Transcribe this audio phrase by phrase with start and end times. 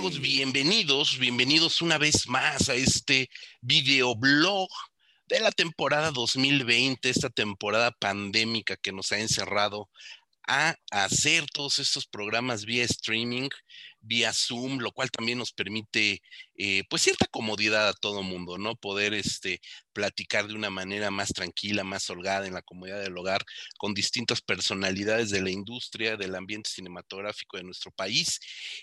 [0.00, 3.28] cinéfagos, bienvenidos, bienvenidos una vez más a este
[3.60, 4.68] videoblog
[5.28, 9.90] de la temporada 2020, esta temporada pandémica que nos ha encerrado
[10.48, 13.50] a hacer todos estos programas vía streaming
[14.00, 16.22] vía Zoom, lo cual también nos permite
[16.56, 18.76] eh, pues cierta comodidad a todo mundo, ¿no?
[18.76, 19.60] Poder este,
[19.92, 23.44] platicar de una manera más tranquila, más holgada en la comodidad del hogar
[23.78, 28.40] con distintas personalidades de la industria, del ambiente cinematográfico de nuestro país.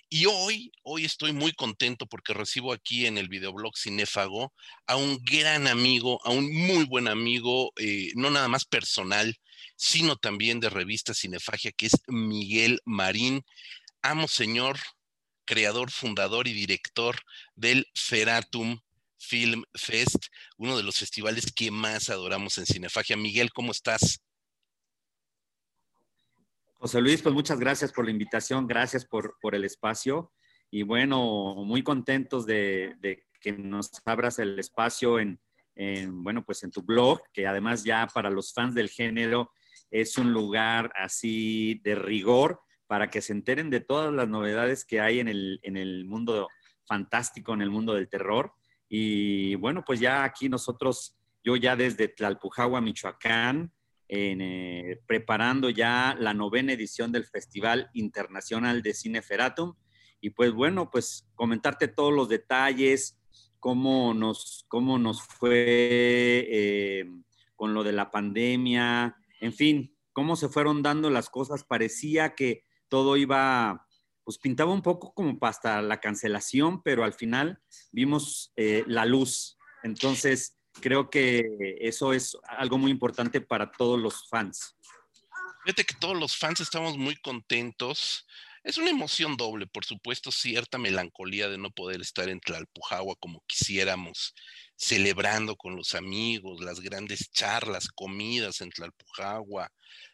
[0.10, 4.54] Y hoy, hoy estoy muy contento porque recibo aquí en el videoblog Cinéfago
[4.86, 9.36] a un gran amigo, a un muy buen amigo, eh, no nada más personal,
[9.76, 13.44] sino también de revista Cinefagia, que es Miguel Marín.
[14.02, 14.78] Amo, señor,
[15.48, 17.16] creador, fundador y director
[17.56, 18.80] del Feratum
[19.18, 23.18] Film Fest, uno de los festivales que más adoramos en Cinefagia.
[23.18, 24.24] Miguel, ¿cómo estás?
[26.76, 30.32] José Luis, pues muchas gracias por la invitación, gracias por, el espacio
[30.70, 32.96] y bueno, muy contentos de,
[33.42, 35.40] que nos abras el espacio en,
[35.74, 39.52] en, bueno, pues en tu blog, que además ya para los fans del género
[39.90, 45.02] es un lugar así de rigor para que se enteren de todas las novedades que
[45.02, 46.48] hay en el, en el mundo
[46.86, 48.54] fantástico, en el mundo del terror.
[48.90, 53.72] Y bueno, pues ya aquí nosotros, yo ya desde Tlalpujagua, Michoacán,
[54.10, 59.76] eh, preparando ya la novena edición del Festival Internacional de Cine Feratum.
[60.22, 63.20] Y pues bueno, pues comentarte todos los detalles,
[63.60, 67.06] cómo nos, cómo nos fue eh,
[67.56, 71.66] con lo de la pandemia, en fin, cómo se fueron dando las cosas.
[71.66, 73.86] Parecía que todo iba,
[74.24, 77.60] pues pintaba un poco como hasta la cancelación, pero al final
[77.92, 79.58] vimos eh, la luz.
[79.84, 81.44] Entonces, creo que
[81.80, 84.76] eso es algo muy importante para todos los fans.
[85.64, 88.26] Fíjate que todos los fans estamos muy contentos.
[88.64, 93.44] Es una emoción doble, por supuesto, cierta melancolía de no poder estar en Tlalpujagua como
[93.48, 94.34] quisiéramos,
[94.78, 99.72] celebrando con los amigos, las grandes charlas, comidas en Tlalpujagua,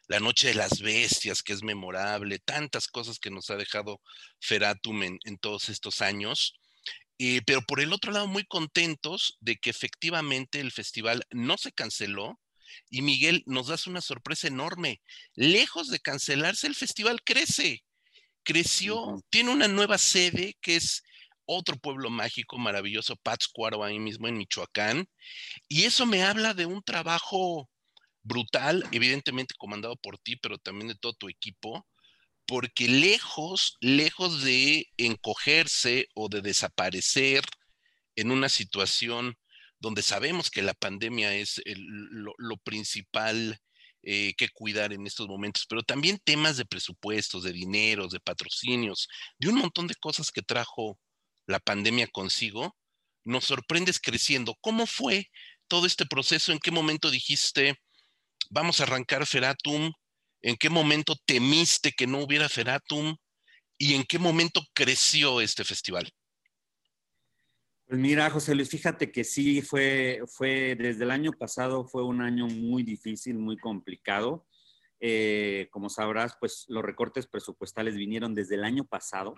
[0.08, 4.02] la Noche de las Bestias, que es memorable, tantas cosas que nos ha dejado
[4.40, 6.60] Feratum en, todos estos años.
[7.20, 11.72] Eh, pero por el otro lado, muy contentos de que efectivamente el festival no se
[11.72, 12.40] canceló.
[12.90, 15.02] Y Miguel, nos das una sorpresa enorme.
[15.36, 17.84] Lejos de cancelarse, el festival crece.
[18.44, 21.04] Creció, tiene una nueva sede que es
[21.46, 25.08] otro pueblo mágico maravilloso, Pátzcuaro, ahí mismo en Michoacán.
[25.68, 27.70] Y eso me habla de un trabajo
[28.24, 31.86] brutal, evidentemente comandado por ti, pero también de todo tu equipo,
[32.46, 37.44] porque lejos, lejos de encogerse o de desaparecer
[38.16, 39.38] en una situación
[39.80, 43.60] donde sabemos que la pandemia es lo, principal
[44.02, 49.10] eh, que cuidar en estos momentos, pero también temas de presupuestos, de dineros, de patrocinios,
[49.38, 50.98] de un montón de cosas que trajo
[51.48, 52.76] la pandemia consigo,
[53.24, 54.56] nos sorprendes creciendo.
[54.62, 55.30] ¿Cómo fue
[55.68, 56.52] todo este proceso?
[56.52, 57.76] ¿En qué momento dijiste,
[58.50, 59.92] vamos a arrancar Feratum,
[60.42, 63.16] en qué momento temiste que no hubiera Feratum
[63.78, 66.10] y en qué momento creció este festival.
[67.86, 72.22] Pues mira, José Luis, fíjate que sí, fue, fue desde el año pasado, fue un
[72.22, 74.48] año muy difícil, muy complicado.
[75.00, 79.36] Eh, como sabrás, pues los recortes presupuestales vinieron desde el año pasado,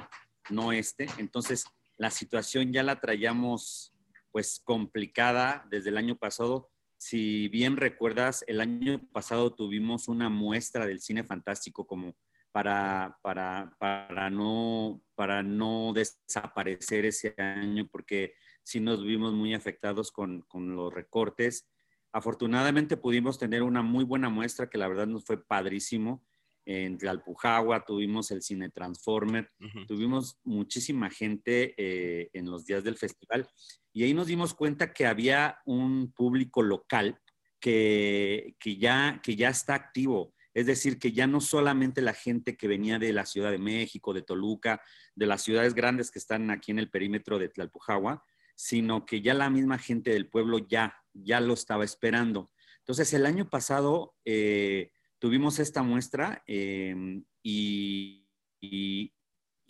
[0.49, 1.07] no este.
[1.17, 1.65] Entonces,
[1.97, 3.93] la situación ya la traíamos
[4.31, 10.85] pues complicada desde el año pasado si bien recuerdas, el año pasado tuvimos una muestra
[10.85, 12.15] del cine fantástico como
[12.51, 18.33] para, para, para, no, para no desaparecer ese año, porque
[18.63, 21.67] sí nos vimos muy afectados con, con los recortes.
[22.13, 26.23] Afortunadamente pudimos tener una muy buena muestra que la verdad nos fue padrísimo.
[26.65, 29.51] En Tlalpujagua tuvimos el Cine Transformer,
[29.87, 33.47] tuvimos muchísima gente eh, en los días del festival
[33.93, 37.19] y ahí nos dimos cuenta que había un público local
[37.59, 40.33] que, que, ya, que ya está activo.
[40.55, 44.13] Es decir, que ya no solamente la gente que venía de la Ciudad de México,
[44.13, 44.81] de Toluca,
[45.13, 48.23] de las ciudades grandes que están aquí en el perímetro de Tlalpujagua,
[48.55, 52.51] sino que ya la misma gente del pueblo ya, ya lo estaba esperando.
[52.79, 54.91] Entonces, el año pasado eh,
[55.25, 58.27] tuvimos esta muestra em, y,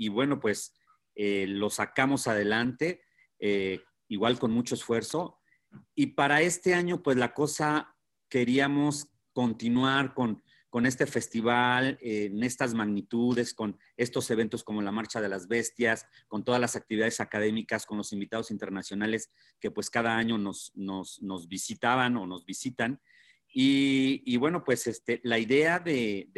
[0.09, 0.75] bueno, pues
[1.15, 3.01] eh, lo sacamos adelante.
[3.39, 5.39] Eh, igual con mucho esfuerzo.
[5.95, 7.95] Y para este año, pues la cosa,
[8.27, 15.21] queríamos continuar con, con este festival, en estas magnitudes, con estos eventos como la Marcha
[15.21, 19.31] de las Bestias, con todas las actividades académicas, con los invitados internacionales
[19.61, 22.99] que pues cada año nos, nos, nos visitaban o nos visitan.
[23.57, 26.29] Y, bueno, pues este, la idea de,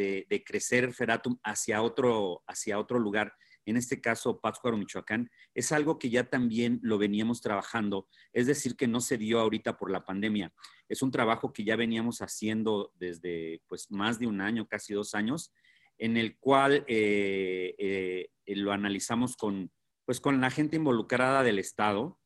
[0.46, 3.34] crecer Feratum hacia otro, hacia otro lugar
[3.66, 8.76] en este caso Pátzcuaro, Michoacán, es algo que ya también lo veníamos trabajando, es decir,
[8.76, 10.54] que no se dio ahorita por la pandemia,
[10.88, 15.14] es un trabajo que ya veníamos haciendo desde pues más de un año, casi dos
[15.14, 15.52] años,
[15.98, 19.70] en el cual eh, eh, lo analizamos con,
[20.06, 22.18] pues, con la gente involucrada del Estado,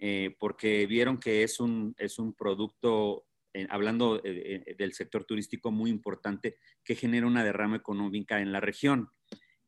[0.00, 3.26] eh, porque vieron que es un, es un producto,
[3.70, 9.10] hablando del sector turístico, muy importante, que genera una derrama económica en la región.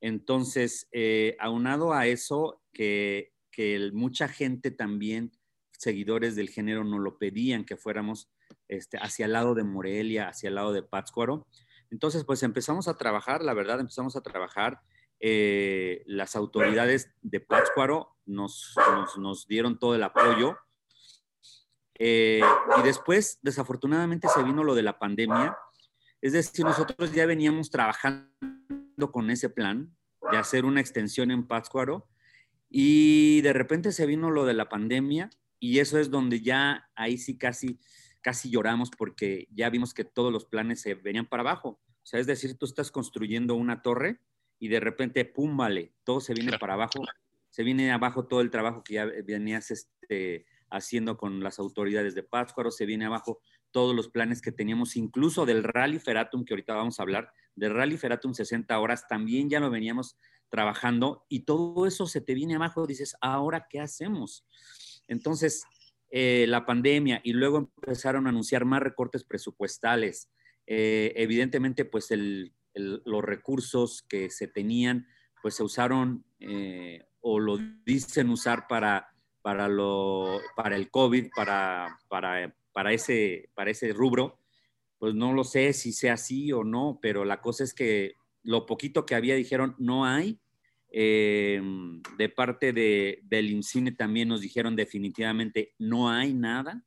[0.00, 0.88] Entonces,
[1.38, 5.32] aunado a eso, que, que mucha gente también,
[5.72, 8.30] seguidores del género, nos lo pedían que fuéramos
[8.68, 11.46] este, hacia el lado de Morelia, hacia el lado de Pátzcuaro,
[11.90, 14.80] entonces, pues empezamos a trabajar, la verdad, empezamos a trabajar.
[15.18, 18.74] Eh, las autoridades de Pátzcuaro nos,
[19.18, 20.56] nos, dieron todo el apoyo.
[22.02, 22.40] Eh,
[22.78, 25.54] y después, desafortunadamente, se vino lo de la pandemia.
[26.22, 28.30] Es decir, nosotros ya veníamos trabajando
[29.12, 29.94] con ese plan
[30.32, 32.08] de hacer una extensión en Pátzcuaro
[32.70, 37.18] y de repente se vino lo de la pandemia y eso es donde ya ahí
[37.18, 37.78] sí casi
[38.22, 41.80] casi lloramos porque ya vimos que todos los planes se venían para abajo.
[42.02, 44.20] O sea, es decir, tú estás construyendo una torre
[44.58, 47.02] y de repente, pum, vale, todo se viene para abajo,
[47.48, 52.22] se viene abajo todo el trabajo que ya venías este, haciendo con las autoridades de
[52.22, 53.40] Pátzcuaro, se viene abajo
[53.70, 57.74] todos los planes que teníamos, incluso del Rally Feratum, que ahorita vamos a hablar, del
[57.74, 60.16] Rally Feratum 60 horas, también ya lo veníamos
[60.48, 64.44] trabajando y todo eso se te viene abajo, dices, ahora, ¿qué hacemos?
[65.06, 65.64] Entonces,
[66.10, 70.28] eh, la pandemia y luego empezaron a anunciar más recortes presupuestales.
[70.66, 72.08] Eh, evidentemente, pues
[72.74, 75.06] los recursos que se tenían,
[75.40, 79.08] pues se usaron eh, o lo dicen usar para,
[79.42, 84.38] para, lo, para el COVID, para, para, para, ese, para ese rubro.
[84.98, 88.66] Pues no lo sé si sea así o no, pero la cosa es que lo
[88.66, 90.40] poquito que había dijeron no hay
[90.92, 91.62] eh,
[92.18, 96.84] de parte de, del INCINE también nos dijeron definitivamente no hay nada.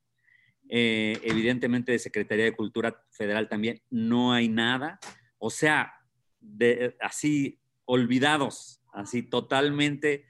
[0.69, 4.99] Eh, evidentemente de Secretaría de Cultura Federal también no hay nada.
[5.37, 5.93] O sea,
[6.39, 10.25] de, así olvidados, así totalmente.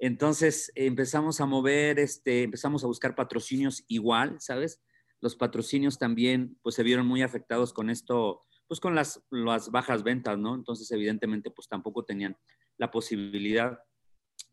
[0.00, 4.82] Entonces empezamos a mover, este, empezamos a buscar patrocinios igual, ¿sabes?
[5.20, 10.02] Los patrocinios también pues se vieron muy afectados con esto, pues con las, las bajas
[10.02, 10.54] ventas, ¿no?
[10.54, 12.34] Entonces evidentemente pues tampoco tenían
[12.78, 13.78] la posibilidad.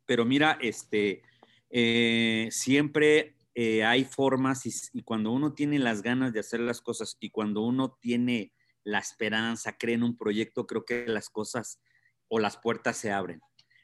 [0.05, 1.23] Pero mira, este,
[1.69, 7.17] eh, siempre eh, hay formas y, cuando uno tiene las ganas de hacer las cosas
[7.21, 8.53] y cuando uno tiene
[8.83, 11.81] la esperanza, cree en un proyecto, creo que las cosas
[12.27, 13.41] o las puertas se abren.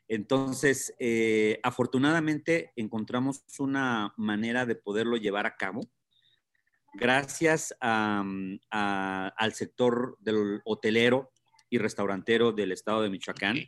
[0.07, 5.81] Entonces, eh, afortunadamente encontramos una manera de poderlo llevar a cabo
[6.93, 11.31] gracias al sector del hotelero
[11.69, 13.65] y restaurantero del estado de Michoacán,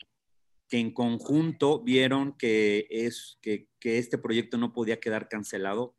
[0.69, 5.95] que en conjunto vieron que, es, que, este proyecto no podía quedar cancelado,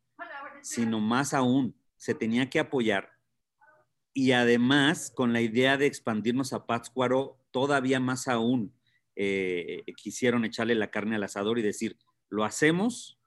[0.63, 3.11] sino más aún, se tenía que apoyar.
[4.13, 8.76] Y además, con la idea de expandirnos a Pátzcuaro, todavía más aún,
[9.17, 11.99] eh, quisieron echarle la carne al asador y decir,
[12.29, 13.19] lo hacemos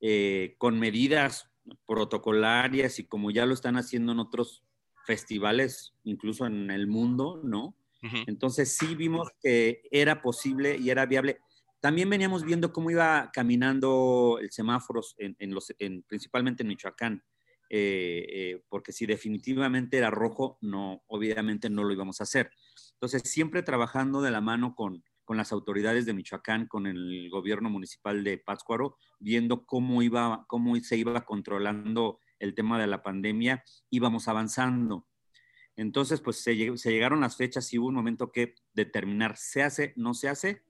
[0.00, 1.50] eh, con medidas
[1.86, 4.64] protocolarias y como ya lo están haciendo en otros
[5.06, 7.76] festivales, incluso en el mundo, ¿no?
[8.26, 11.38] Entonces sí vimos que era posible y era viable.
[11.78, 15.72] También veníamos viendo cómo iba caminando el semáforo, en, los,
[16.08, 17.22] principalmente en Michoacán,
[17.74, 22.50] eh, eh, porque si definitivamente era rojo, no, obviamente no lo íbamos a hacer.
[22.94, 27.70] Entonces siempre trabajando de la mano con, con las autoridades de Michoacán, con el gobierno
[27.70, 33.64] municipal de Pátzcuaro, viendo cómo, iba, cómo se iba controlando el tema de la pandemia,
[33.90, 35.06] íbamos avanzando.
[35.76, 40.12] Entonces, pues se, llegaron las fechas y hubo un momento que determinar, ¿se hace, no
[40.14, 40.62] se hace?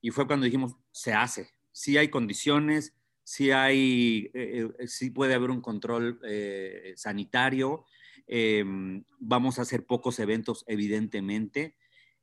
[0.00, 1.50] Y fue cuando dijimos, se hace.
[1.72, 7.84] Sí hay condiciones, sí, hay, eh, eh, puede haber un control eh, sanitario,
[8.26, 11.76] em, vamos a hacer pocos eventos, evidentemente.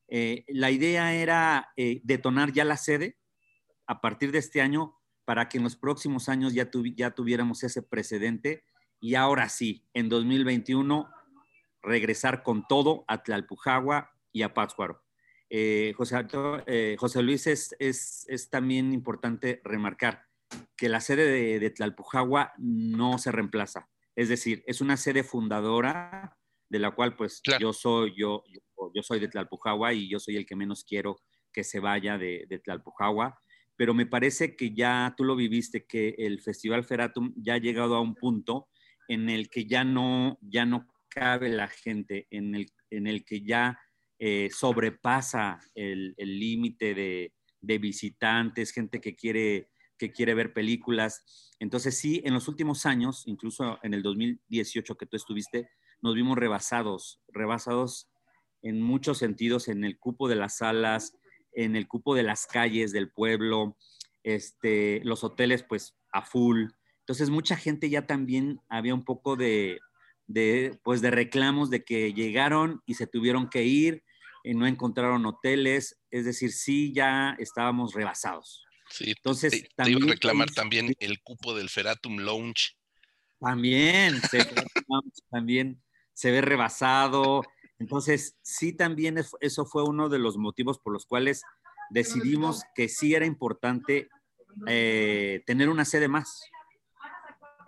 [0.09, 1.73] La idea era
[2.03, 3.17] detonar ya la sede
[3.87, 7.81] a partir de este año para que en los próximos años ya, ya tuviéramos ese
[7.81, 8.63] precedente
[8.99, 11.09] y ahora sí, en 2021
[11.81, 15.03] regresar con todo a Tlalpujagua y a Pátzcuaro.
[15.49, 15.93] Eh,
[16.67, 20.25] eh, José, Luis, es, es, también importante remarcar
[20.75, 23.89] que la sede de, Tlalpujagua no se reemplaza.
[24.15, 26.37] Es decir, es una sede fundadora
[26.69, 28.59] de la cual pues yo soy yo, yo,
[29.01, 31.17] soy de Tlalpujagua y yo soy el que menos quiero
[31.51, 33.39] que se vaya de, de Tlalpujagua,
[33.75, 37.95] pero me parece que ya tú lo viviste, que el Festival Feratum ya ha llegado
[37.95, 38.67] a un punto
[39.07, 43.41] en el que ya no, ya no cabe la gente, en el, en el que
[43.41, 43.79] ya
[44.19, 51.53] eh, sobrepasa el límite de, de visitantes, gente que quiere, que quiere ver películas.
[51.59, 55.69] Entonces sí, en los últimos años, incluso en el 2018 que tú estuviste,
[56.01, 58.07] nos vimos rebasados, rebasados
[58.61, 61.13] en muchos sentidos, en el cupo de las salas,
[61.53, 63.77] en el cupo de las calles del pueblo,
[64.23, 66.65] este, los hoteles pues a full.
[66.99, 69.79] Entonces mucha gente ya también había un poco de,
[70.27, 74.03] de, pues, de reclamos de que llegaron y se tuvieron que ir,
[74.43, 78.65] y no encontraron hoteles, es decir, sí ya estábamos rebasados.
[78.89, 82.77] Sí, entonces te, también, iba a reclamar también el cupo del Feratum Lounge.
[83.39, 84.19] También,
[85.29, 85.83] también
[86.13, 87.43] se ve rebasado.
[87.79, 91.41] Entonces, sí, también eso fue uno de los motivos por los cuales
[91.89, 94.09] decidimos que sí era importante
[94.65, 96.41] eh, tener una sede más.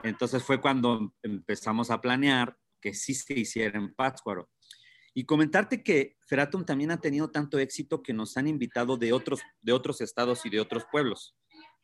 [0.04, 4.50] Entonces fue cuando empezamos a planear que sí se hiciera en Pátzcuaro.
[5.14, 9.42] Y comentarte que Feratum también ha tenido tanto éxito que nos han invitado de otros,
[9.62, 11.36] de otros estados y de otros pueblos.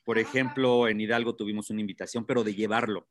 [0.03, 3.08] Por ejemplo, en Hidalgo tuvimos una invitación, pero de llevarlo.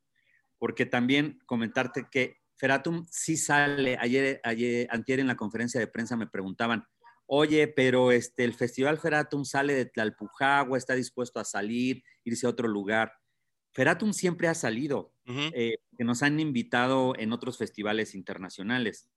[0.58, 6.16] Porque también comentarte que Feratum sí sale, ayer, ayer, antier en la conferencia de prensa
[6.16, 6.82] me preguntaban,
[7.26, 12.48] oye, pero este, el Festival Feratum sale de Tlalpujagua, está dispuesto a salir, irse a
[12.48, 13.12] otro lugar.
[13.72, 19.10] Feratum siempre ha salido, eh, que nos han invitado en otros festivales internacionales.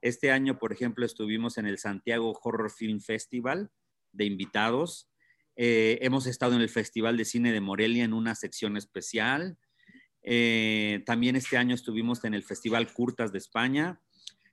[0.00, 3.70] Este año, por ejemplo, estuvimos en el Santiago Horror Film Festival
[4.10, 5.08] de invitados.
[5.54, 9.58] Eh, hemos estado en el Festival de Cine de Morelia en una sección especial.
[10.22, 14.00] Eh, también este año estuvimos en el Festival Curtas de España.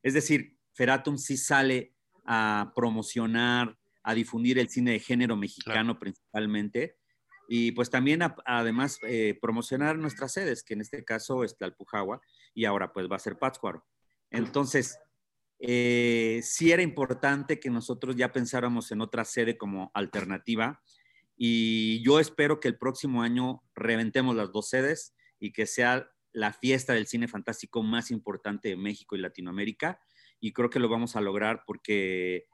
[0.01, 1.93] Es decir, Feratum sí sale
[2.25, 6.97] a promocionar, a difundir el cine de género mexicano principalmente
[7.47, 12.21] y pues también además eh, promocionar nuestras sedes, que en este caso es Tlalpujagua
[12.53, 13.85] y ahora pues va a ser Pátzcuaro.
[14.29, 14.99] Entonces,
[15.59, 20.81] eh, sí era importante que nosotros ya pensáramos en otra sede como alternativa
[21.37, 26.53] y yo espero que el próximo año reventemos las dos sedes y que sea la
[26.53, 29.99] fiesta del cine fantástico más importante de México y Latinoamérica
[30.39, 32.45] y creo que lo vamos a lograr porque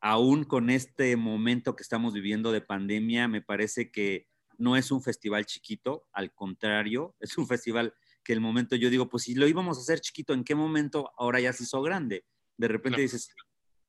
[0.00, 5.02] aún con este momento que estamos viviendo de pandemia, me parece que no es un
[5.02, 7.94] festival chiquito, al contrario, es un festival
[8.24, 11.12] que el momento yo digo, pues si lo íbamos a hacer chiquito, ¿en qué momento
[11.16, 12.24] ahora ya se hizo grande?
[12.56, 13.34] De repente dices,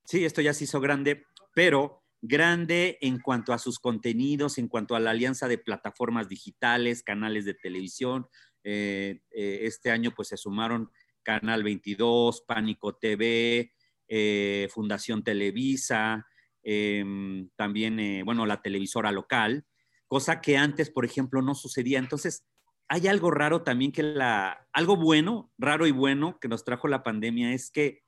[0.06, 4.96] sí, esto ya se hizo grande, pero grande en cuanto a sus contenidos, en cuanto
[4.96, 8.28] a la alianza de plataformas digitales, canales de televisión.
[8.64, 10.90] Eh, eh, este año pues se sumaron
[11.22, 13.72] Canal 22, Pánico TV,
[14.08, 16.26] eh, Fundación Televisa,
[16.64, 19.66] em, también, bueno, la televisora local
[20.14, 21.98] cosa que antes, por ejemplo, no sucedía.
[21.98, 22.46] Entonces,
[22.88, 27.02] hay algo raro también que la, algo bueno, raro y bueno que nos trajo la
[27.02, 28.03] pandemia es que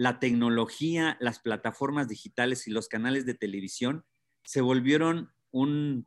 [0.00, 4.06] la tecnología, las plataformas digitales y los canales de televisión
[4.44, 6.06] se volvieron un,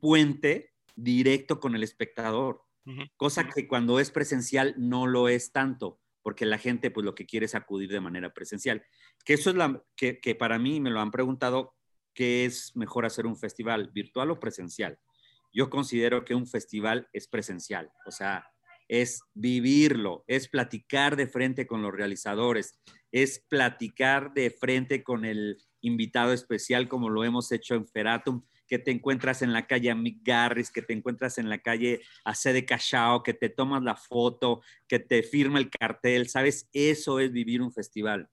[0.00, 2.62] puente directo con el espectador,
[3.18, 7.26] cosa que cuando es presencial no lo es tanto, porque la gente pues lo que
[7.26, 8.82] quiere es acudir de manera presencial.
[9.26, 11.74] Que eso es la que, que para mí me lo han preguntado
[12.14, 14.98] qué es mejor hacer un festival, virtual o presencial.
[15.52, 18.53] Yo considero que un festival es presencial, o sea,
[18.88, 22.78] es vivirlo, es platicar de frente con los realizadores,
[23.12, 28.78] es platicar de frente con el invitado especial como lo hemos hecho en Feratum, que
[28.78, 32.34] te encuentras en la calle a Mick Garris, que te encuentras en la calle a
[32.34, 36.68] Sede Cachao, que te tomas la foto, que te firma el cartel, ¿sabes?
[36.72, 38.30] Eso es vivir un festival.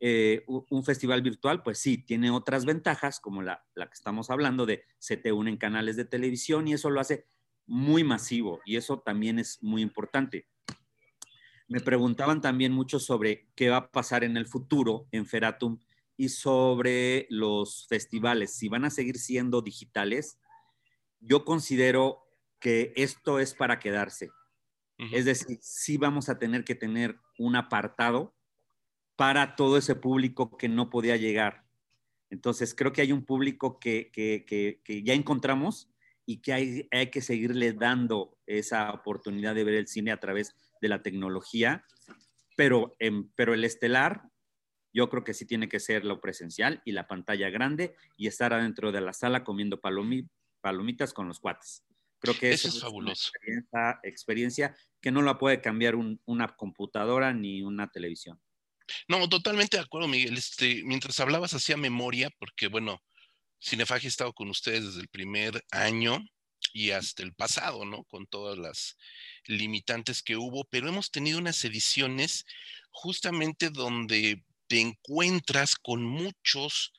[0.00, 4.84] Eh, un festival virtual, pues sí, tiene otras ventajas, como la, que estamos hablando de
[4.98, 7.26] se te unen canales de televisión y eso lo hace
[7.68, 10.48] muy masivo y eso también es muy importante.
[11.68, 15.78] Me preguntaban también mucho sobre qué va a pasar en el futuro en Feratum
[16.16, 20.40] y sobre los festivales, si van a seguir siendo digitales.
[21.20, 22.24] Yo considero
[22.58, 24.30] que esto es para quedarse.
[25.12, 28.34] Es decir, sí vamos a tener que tener un apartado
[29.14, 31.64] para todo ese público que no podía llegar.
[32.30, 34.10] Entonces, creo que hay un público que,
[35.04, 35.88] ya encontramos
[36.28, 40.54] y que hay, hay, que seguirle dando esa oportunidad de ver el cine a través
[40.78, 41.86] de la tecnología,
[42.54, 42.94] pero,
[43.34, 44.24] pero el estelar,
[44.92, 48.52] yo creo que sí tiene que ser lo presencial y la pantalla grande y estar
[48.52, 51.86] adentro de la sala comiendo palomitas con los cuates.
[52.18, 53.32] Creo que eso, es fabuloso.
[53.72, 58.38] Una experiencia, que no la puede cambiar una computadora ni una televisión.
[59.08, 60.36] No, totalmente de acuerdo, Miguel.
[60.36, 63.00] Este, mientras hablabas hacía memoria, porque bueno,
[63.60, 66.24] Cinefagia ha estado con ustedes desde el primer año
[66.72, 68.04] y hasta el pasado, ¿no?
[68.04, 68.96] Con todas las
[69.46, 72.44] limitantes que hubo, pero hemos tenido unas ediciones
[72.90, 76.92] justamente donde te encuentras con muchos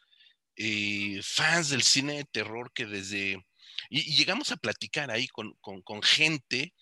[0.55, 3.45] eh, fans del cine de terror que desde...
[3.89, 5.55] Y, llegamos a platicar ahí con,
[6.03, 6.73] gente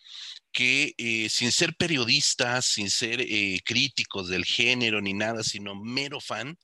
[0.51, 6.19] que eh, sin ser periodistas, sin ser eh, críticos del género ni nada, sino mero
[6.19, 6.57] fan,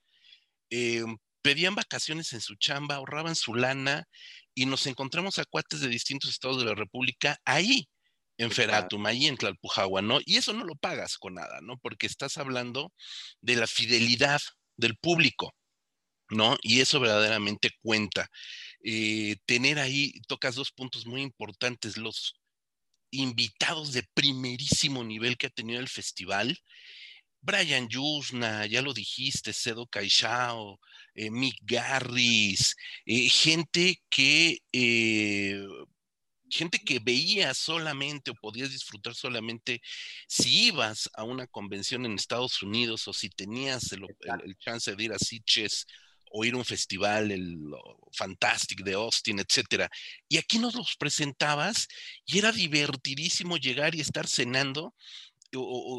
[1.43, 4.07] pedían vacaciones en su chamba, ahorraban su lana
[4.55, 7.87] y nos encontramos a cuates de distintos estados de la República ahí,
[8.37, 10.19] en Feratum, ahí en Tlalpujagua, ¿no?
[10.25, 11.77] Y eso no lo pagas con nada, ¿no?
[11.77, 12.91] Porque estás hablando
[13.41, 14.41] de la fidelidad
[14.75, 15.53] del público.
[16.29, 16.57] ¿no?
[16.61, 18.29] Y eso verdaderamente cuenta.
[18.83, 22.39] Eh, tener ahí, tocas dos puntos muy importantes, los
[23.11, 26.57] invitados de primerísimo nivel que ha tenido el festival.
[27.41, 30.79] Brian Yusna, ya lo dijiste, Cedo Caixao,
[31.15, 34.59] eh, Mick Garris, eh, gente que
[36.49, 39.81] gente que veía solamente o podías disfrutar solamente
[40.27, 44.05] si ibas a una convención en Estados Unidos o si tenías el,
[44.45, 45.87] el chance de ir a Sitges
[46.35, 47.57] o ir a un festival, el
[48.11, 49.89] Fantastic de Austin, etcétera.
[50.27, 51.87] Y aquí nos los presentabas
[52.25, 54.95] y era divertidísimo llegar y estar cenando.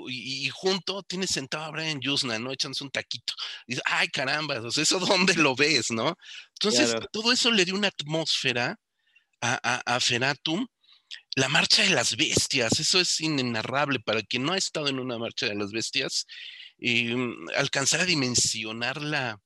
[0.08, 2.52] Y, junto tienes sentado a Brian Yusna, ¿no?
[2.52, 3.34] Echándose un taquito.
[3.66, 6.16] Y dices, ay, caramba, ¿eso dónde lo ves, no?
[6.54, 8.76] Entonces, todo eso le dio una atmósfera
[9.40, 10.66] a, a, Feratum.
[11.37, 15.18] La marcha de las bestias, eso es inenarrable para quien no ha estado en una
[15.18, 16.26] marcha de las bestias.
[16.78, 19.40] Mm, alcanzar a dimensionar la,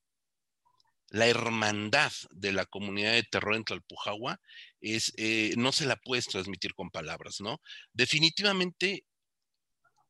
[1.11, 4.41] la hermandad de la comunidad de terror en Tlalpujagua
[4.81, 7.61] es, eh, no se la puedes transmitir con palabras, ¿no?
[7.93, 9.05] Definitivamente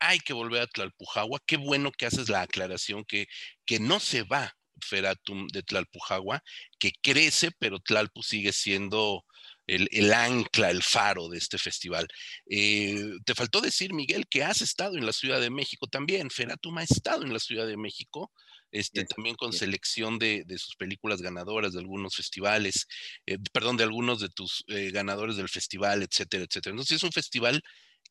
[0.01, 1.41] hay que volver a Tlalpujagua.
[1.47, 3.27] Qué bueno que haces la aclaración que,
[3.65, 6.43] que no se va Feratum de Tlalpujagua,
[6.79, 9.25] que crece, pero Tlalpu sigue siendo
[9.67, 12.07] el, ancla, el faro de este festival.
[12.49, 16.31] Eh, te faltó decir, Miguel, que has estado en la Ciudad de México también.
[16.31, 18.33] Feratum ha estado en la Ciudad de México
[18.71, 22.87] este, también con selección de, sus películas ganadoras de algunos festivales,
[23.27, 26.73] eh, perdón, de algunos de tus eh, ganadores del festival, etcétera, etcétera.
[26.73, 27.63] Entonces es un festival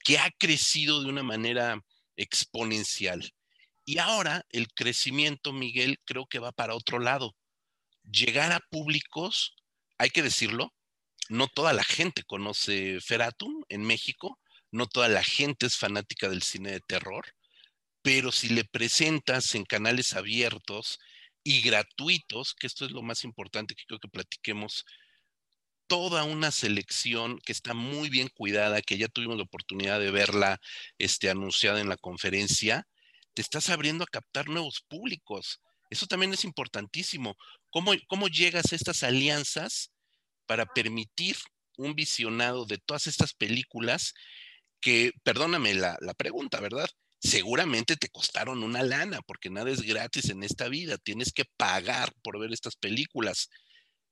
[0.03, 1.83] que ha crecido de una manera
[2.15, 3.33] exponencial.
[3.85, 7.35] Y ahora el crecimiento, Miguel, creo que va para otro lado.
[8.03, 9.55] Llegar a públicos,
[9.97, 10.73] hay que decirlo,
[11.29, 14.39] no toda la gente conoce Feratum en México,
[14.71, 17.25] no toda la gente es fanática del cine de terror
[18.07, 20.97] pero si le presentas en canales abiertos
[21.43, 24.85] y gratuitos, que esto es lo más importante que creo que platiquemos,
[25.87, 30.59] toda una selección que está muy bien cuidada, que ya tuvimos la oportunidad de verla
[30.97, 32.87] este, anunciada en la conferencia,
[33.33, 35.61] te estás abriendo a captar nuevos públicos.
[35.89, 37.37] Eso también es importantísimo.
[37.69, 39.91] ¿Cómo, cómo llegas a estas alianzas
[40.45, 41.37] para permitir
[41.77, 44.13] un visionado de todas estas películas
[44.81, 46.89] que, perdóname la, la pregunta, ¿verdad?
[47.19, 52.13] seguramente te costaron una lana, porque nada es gratis en esta vida, tienes que pagar
[52.21, 53.49] por ver estas películas,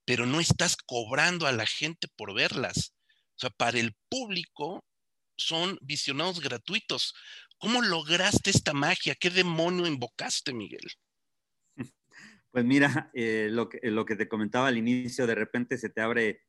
[0.06, 2.96] pero no estás cobrando a la gente por verlas.
[3.36, 4.86] O sea, para el público
[5.38, 7.14] son visionados gratuitos.
[7.58, 9.16] ¿Cómo lograste esta magia?
[9.16, 10.88] ¿Qué demonio invocaste, Miguel?
[12.52, 16.00] Pues mira, eh, lo, que, lo que te comentaba al inicio, de repente se te
[16.00, 16.46] abre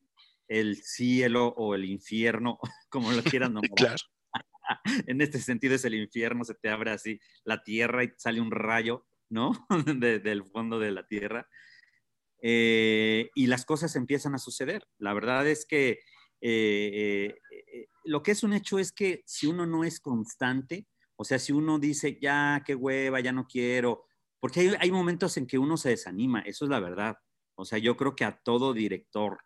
[0.46, 3.74] el cielo o el infierno, como lo quieran nombrar.
[3.74, 4.80] claro.
[5.08, 8.52] en este sentido es el infierno, se te abre así la tierra y sale un
[8.52, 9.66] rayo, ¿no?
[9.96, 11.48] del fondo de la tierra.
[12.48, 14.86] Eh, y las cosas empiezan a suceder.
[14.98, 15.98] La verdad es que
[16.40, 21.24] eh, eh, lo que es un hecho es que si uno no es constante, o
[21.24, 24.04] sea, si uno dice, ya, qué hueva, ya no quiero,
[24.38, 27.16] porque hay, momentos en que uno se desanima, eso es la verdad.
[27.56, 29.40] O sea, yo creo que a todo director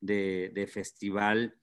[0.00, 1.60] de, de festival,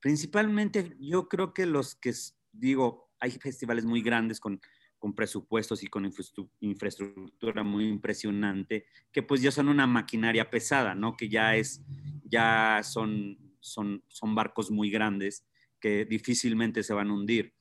[0.00, 2.12] principalmente yo creo que los que
[2.50, 4.60] digo, hay festivales muy grandes con,
[5.06, 6.10] con presupuestos y con
[6.58, 11.16] infraestructura muy impresionante, que pues ya son una maquinaria pesada, ¿no?
[11.16, 11.80] Que ya es,
[12.24, 15.46] ya son, son, son barcos muy grandes
[15.78, 17.54] que difícilmente se van a hundir.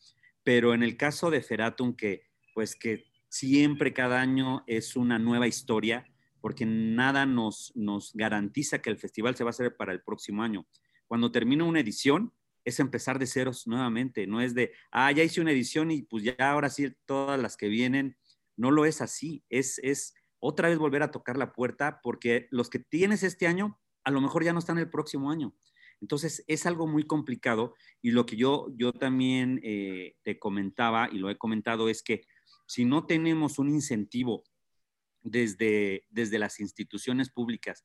[0.43, 2.23] Pero en el caso de Feratum, que
[2.55, 6.03] pues que siempre cada año es una nueva historia,
[6.41, 10.41] porque nada nos, nos garantiza que el festival se va a hacer para el próximo
[10.41, 10.65] año.
[11.05, 12.33] Cuando termina una edición,
[12.65, 16.23] es empezar de ceros nuevamente, no es de, ah, ya hice una edición y pues
[16.23, 18.17] ya ahora sí todas las que vienen,
[18.57, 22.69] no lo es así, es, es otra vez volver a tocar la puerta porque los
[22.69, 25.55] que tienes este año a lo mejor ya no están el próximo año.
[26.01, 31.17] Entonces es algo muy complicado y lo que yo, yo también eh, te comentaba y
[31.17, 32.25] lo he comentado es que
[32.67, 34.43] si no tenemos un incentivo
[35.23, 37.83] desde, desde las instituciones públicas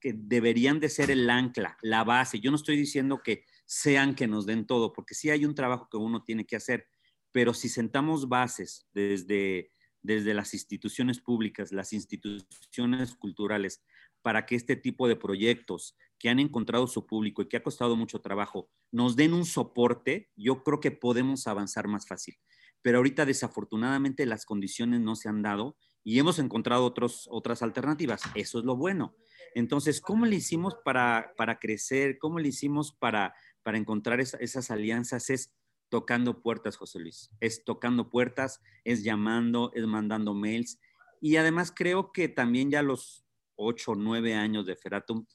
[0.00, 4.26] que deberían de ser el ancla, la base, yo no estoy diciendo que sean que
[4.26, 6.88] nos den todo, porque sí hay un trabajo que uno tiene que hacer,
[7.32, 13.82] pero si sentamos bases desde, desde las instituciones públicas, las instituciones culturales,
[14.20, 17.96] para que este tipo de proyectos que han encontrado su público y que ha costado
[17.96, 22.36] mucho trabajo nos den un soporte, yo creo que podemos avanzar más fácil.
[22.82, 28.20] Pero ahorita desafortunadamente las condiciones no se han dado y hemos encontrado otros, otras alternativas.
[28.34, 29.16] Eso es lo bueno.
[29.54, 32.18] Entonces, ¿cómo le hicimos para, para crecer?
[32.18, 35.30] ¿Cómo le hicimos para, para encontrar esas alianzas?
[35.30, 35.54] Es
[35.88, 37.30] tocando puertas, José Luis.
[37.40, 40.78] Es tocando puertas, es llamando, es mandando mails.
[41.20, 43.24] Y además creo que también ya los
[43.56, 45.26] ocho o nueve años de Feratum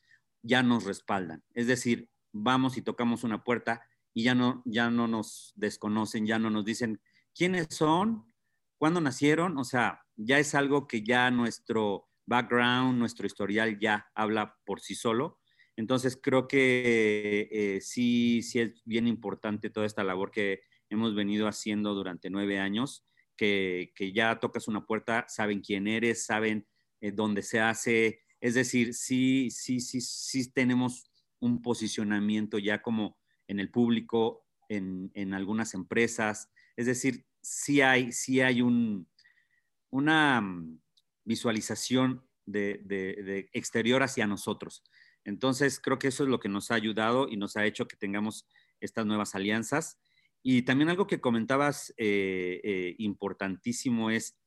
[0.41, 1.43] ya nos respaldan.
[1.53, 3.81] Es decir, vamos y tocamos una puerta
[4.13, 6.99] y ya no, ya no nos desconocen, ya no nos dicen
[7.35, 8.33] quiénes son,
[8.77, 9.57] cuándo nacieron.
[9.57, 14.95] O sea, ya es algo que ya nuestro background, nuestro historial ya habla por sí
[14.95, 15.39] solo.
[15.77, 21.47] Entonces creo que eh, sí, sí es bien importante toda esta labor que hemos venido
[21.47, 23.05] haciendo durante nueve años,
[23.37, 26.67] que, ya tocas una puerta, saben quién eres, saben
[26.99, 28.21] eh, dónde se hace.
[28.41, 35.33] Es decir, sí, sí, sí, sí tenemos un posicionamiento ya como en el público, en,
[35.35, 36.49] algunas empresas.
[36.75, 39.07] Es decir, sí hay, sí hay un,
[39.91, 40.81] una mm,
[41.23, 44.83] visualización de exterior hacia nosotros.
[45.27, 47.97] Entonces, creo que eso es lo que nos ha ayudado y nos ha hecho que
[47.97, 48.47] tengamos
[48.79, 49.99] estas nuevas alianzas.
[50.41, 54.39] Y también algo que comentabas eh, eh, importantísimo es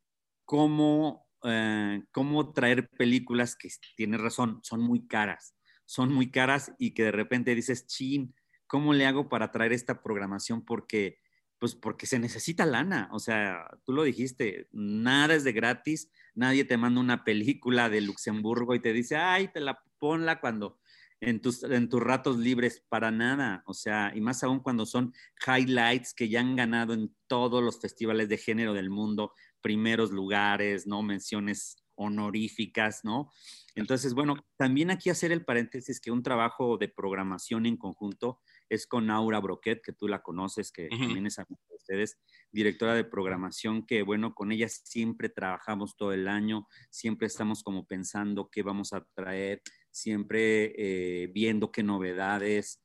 [0.46, 6.94] cómo, eh, cómo traer películas que, tienes razón, son muy caras, son muy caras y
[6.94, 8.34] que de repente dices, chin,
[8.66, 10.64] ¿cómo le hago para traer esta programación?
[10.64, 11.18] Porque,
[11.60, 16.64] pues porque se necesita lana, o sea, tú lo dijiste, nada es de gratis, nadie
[16.64, 20.80] te manda una película de Luxemburgo y te dice, ay, te la ponla cuando
[21.20, 23.62] en tus, en tus ratos libres, para nada.
[23.66, 25.12] O sea, y más aún cuando son
[25.46, 30.86] highlights que ya han ganado en todos los festivales de género del mundo, primeros lugares,
[30.86, 31.02] ¿no?
[31.02, 33.30] Menciones honoríficas, ¿no?
[33.74, 38.86] Entonces, bueno, también aquí hacer el paréntesis que un trabajo de programación en conjunto es
[38.86, 42.18] con Aura Broquet, que tú la conoces, que también es amiga de ustedes,
[42.50, 47.86] directora de programación, que bueno, con ella siempre trabajamos todo el año, siempre estamos como
[47.86, 52.82] pensando qué vamos a traer, siempre eh, viendo qué novedades.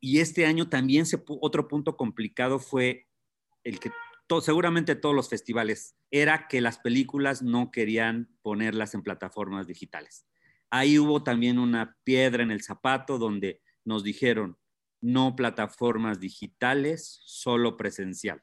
[0.00, 3.06] Y este año también se, otro punto complicado fue
[3.64, 3.90] el que
[4.40, 10.26] seguramente todos los festivales, era que las películas no querían ponerlas en plataformas digitales.
[10.70, 14.56] Ahí hubo también una piedra en el zapato donde nos dijeron,
[15.00, 18.42] no plataformas digitales, solo presencial.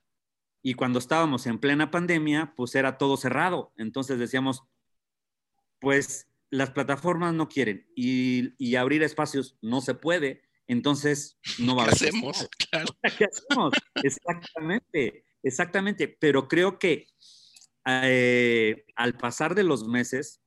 [0.61, 3.73] Y cuando estábamos en plena pandemia, pues era todo cerrado.
[3.77, 4.63] Entonces decíamos,
[5.79, 11.85] pues las plataformas no quieren y, abrir espacios no se puede, entonces no va a
[11.85, 11.97] haber.
[11.99, 12.49] ¿Qué hacemos?
[13.17, 13.73] ¿Qué hacemos?
[14.03, 16.07] Exactamente, exactamente.
[16.07, 17.07] Pero creo que
[17.85, 20.41] eh, al pasar de los meses,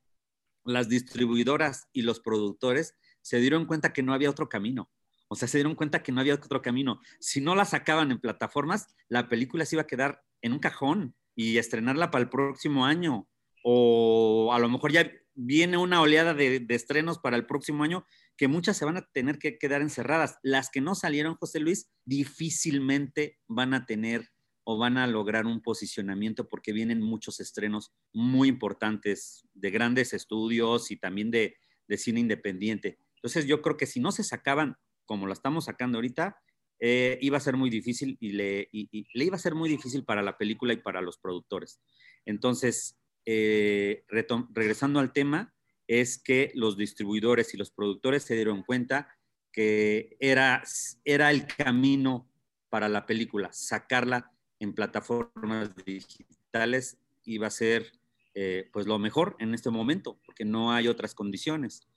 [0.64, 4.90] las distribuidoras y los productores se dieron cuenta que no había otro camino.
[5.32, 7.00] O sea, se dieron cuenta que no había otro camino.
[7.20, 11.14] Si no la sacaban en plataformas, la película se iba a quedar en un cajón
[11.36, 13.28] y estrenarla para el próximo año.
[13.62, 18.04] O a lo mejor ya viene una oleada de, estrenos para el próximo año
[18.36, 20.40] que muchas se van a tener que quedar encerradas.
[20.42, 24.32] Las que no salieron, José Luis, difícilmente van a tener
[24.64, 30.90] o van a lograr un posicionamiento porque vienen muchos estrenos muy importantes de grandes estudios
[30.90, 32.98] y también de, de cine independiente.
[33.14, 34.76] Entonces yo creo que si no se sacaban
[35.10, 36.40] como la estamos sacando ahorita,
[36.78, 40.38] eh, iba a ser muy difícil y le, iba a ser muy difícil para la
[40.38, 41.80] película y para los productores.
[42.26, 42.96] Entonces,
[43.26, 45.52] eh, regresando al tema,
[45.88, 49.08] es que los distribuidores y los productores se dieron cuenta
[49.50, 50.62] que era,
[51.04, 52.30] era el camino
[52.68, 57.90] para la película, sacarla en plataformas digitales iba a ser
[58.34, 61.89] eh, pues lo mejor en este momento, porque no hay otras condiciones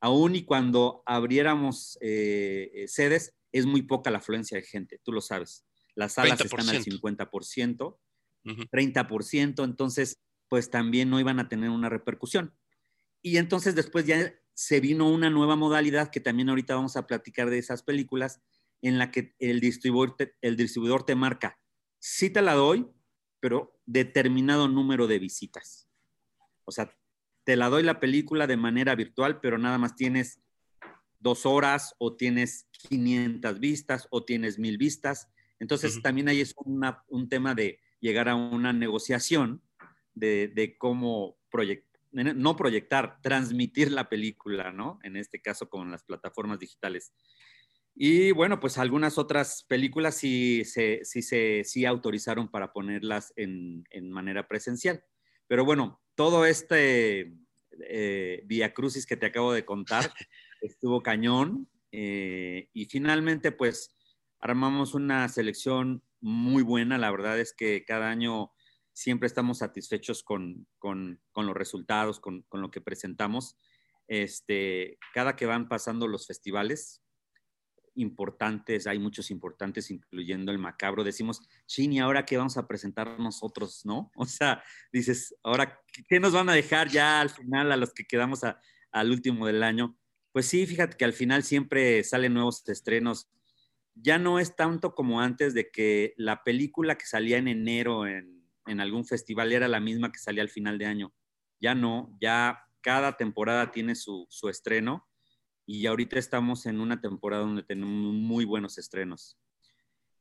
[0.00, 5.12] aún y cuando abriéramos eh, eh, sedes, es muy poca la afluencia de gente, tú
[5.12, 5.64] lo sabes.
[5.94, 7.98] Las salas están al 50%,
[8.44, 12.54] 30%, entonces pues también no iban a tener una repercusión.
[13.22, 17.50] Y entonces después ya se vino una nueva modalidad que también ahorita vamos a platicar
[17.50, 18.40] de esas películas
[18.82, 21.58] en la que el distribuidor te, el distribuidor te marca,
[21.98, 22.88] sí te la doy,
[23.40, 25.88] pero determinado número de visitas.
[26.64, 26.96] O sea,
[27.48, 30.38] te la doy la película de manera virtual, pero nada más tienes
[31.18, 35.30] dos horas o tienes 500 vistas o tienes mil vistas.
[35.58, 36.54] Entonces también ahí es
[37.06, 39.62] un tema de llegar a una negociación
[40.12, 44.98] de, cómo proyectar, no proyectar, transmitir la película, ¿no?
[45.02, 47.14] En este caso con las plataformas digitales.
[47.94, 53.84] Y bueno, pues algunas otras películas sí se, sí se sí autorizaron para ponerlas en,
[53.88, 55.02] en manera presencial.
[55.46, 57.32] Pero bueno, todo este
[57.88, 60.12] eh, Via Crucis que te acabo de contar
[60.60, 61.70] estuvo cañón.
[61.92, 63.94] Eh, y finalmente, pues,
[64.40, 66.98] armamos una selección muy buena.
[66.98, 68.50] La verdad es que cada año
[68.92, 73.56] siempre estamos satisfechos con, con, con los resultados, con, con, lo que presentamos.
[74.08, 77.00] Este, cada que van pasando los festivales
[77.98, 83.84] importantes, hay muchos importantes, incluyendo el macabro, decimos, Chini, ahora qué vamos a presentar nosotros,
[83.84, 84.10] ¿no?
[84.16, 88.04] O sea, dices, ahora, ¿qué nos van a dejar ya al final a los que
[88.04, 88.60] quedamos a,
[88.92, 89.98] al último del año?
[90.32, 93.28] Pues sí, fíjate que al final siempre salen nuevos estrenos.
[93.94, 98.44] Ya no es tanto como antes de que la película que salía en enero en,
[98.66, 101.12] en algún festival era la misma que salía al final de año.
[101.60, 105.07] Ya no, ya cada temporada tiene su, su estreno
[105.70, 109.38] y ahorita estamos en una temporada donde tenemos muy buenos estrenos.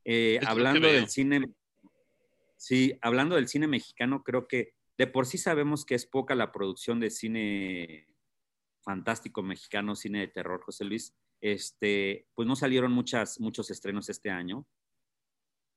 [0.03, 1.49] Eh, hablando del cine,
[2.57, 6.51] sí, hablando del cine mexicano, creo que de por sí sabemos que es poca la
[6.51, 8.09] producción de cine
[8.81, 11.15] fantástico mexicano, cine de terror, José Luis.
[11.39, 14.67] Este, pues no salieron muchas, muchos estrenos este año.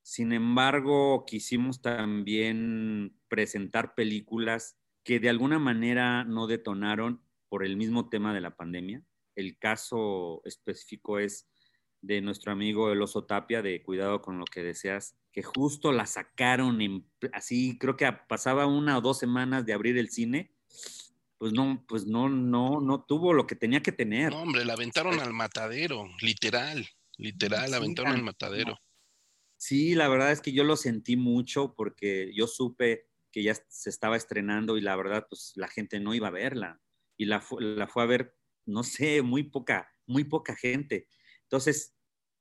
[0.03, 8.09] Sin embargo, quisimos también presentar películas que de alguna manera no detonaron por el mismo
[8.09, 9.05] tema de la pandemia.
[9.41, 11.49] El caso específico es
[12.03, 16.07] de nuestro amigo El Oso Tapia, de Cuidado con lo que deseas, que justo la
[16.07, 20.53] sacaron en, así, creo que pasaba una o dos semanas de abrir el cine,
[21.39, 24.31] pues no, pues no, no, no tuvo lo que tenía que tener.
[24.31, 28.79] No, hombre, la aventaron al matadero, literal, literal, la aventaron al matadero.
[29.57, 33.91] Sí, la verdad es que yo lo sentí mucho porque yo supe que ya se
[33.91, 36.81] estaba estrenando y la verdad, pues la gente no iba a verla.
[37.17, 38.35] Y la, la fue a ver,
[38.71, 41.09] no sé, muy poca, muy poca gente.
[41.43, 41.97] Entonces,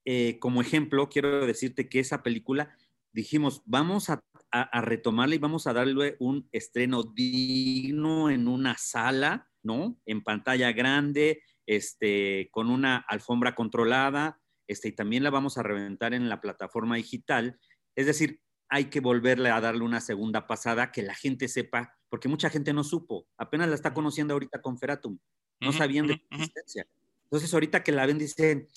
[0.06, 2.76] eh, como ejemplo, quiero decirte que esa película,
[3.12, 9.50] dijimos, vamos a, a, retomarla y vamos a darle un estreno digno en una sala,
[9.63, 10.00] ¿no?
[10.06, 16.13] En pantalla grande, este, con una alfombra controlada, este, y también la vamos a reventar
[16.13, 17.60] en la plataforma digital.
[17.96, 22.28] Es decir, hay que volverle a darle una segunda pasada, que la gente sepa, porque
[22.28, 25.20] mucha gente no supo, apenas la está conociendo ahorita con Feratum,
[25.60, 26.88] no sabían de su existencia.
[27.24, 28.67] Entonces, ahorita que la ven, dicen,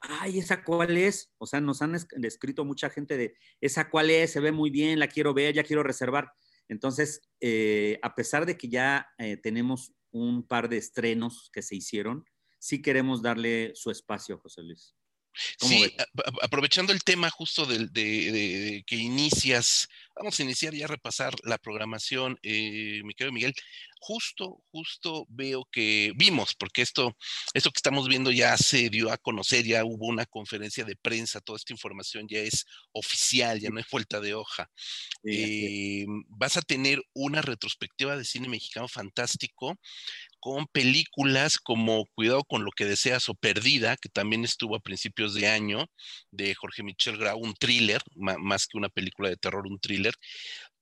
[0.00, 1.30] ay, ¿esa cuál es?
[1.38, 4.32] O sea, nos han escrito mucha gente de, ¿esa cuál es?
[4.32, 6.32] Se ve muy bien, la quiero ver, ya quiero reservar.
[6.68, 11.76] Entonces, eh, a pesar de que ya eh, tenemos un par de estrenos que se
[11.76, 12.24] hicieron,
[12.58, 14.94] sí queremos darle su espacio, José Luis.
[15.58, 15.94] Sí,
[16.42, 22.38] aprovechando el tema justo de, que inicias, vamos a iniciar ya a repasar la programación,
[22.42, 23.54] eh, mi querido Miguel.
[24.06, 27.16] Justo, justo veo que vimos, porque esto,
[27.54, 31.40] esto que estamos viendo ya se dio a conocer, ya hubo una conferencia de prensa,
[31.40, 34.70] toda esta información ya es oficial, ya no hay vuelta de hoja.
[35.24, 39.76] Eh, vas a tener una retrospectiva de cine mexicano fantástico
[40.38, 45.34] con películas como Cuidado con lo que deseas o Perdida, que también estuvo a principios
[45.34, 45.86] de año,
[46.30, 50.14] de Jorge Michel Grau, un thriller, más que una película de terror, un thriller,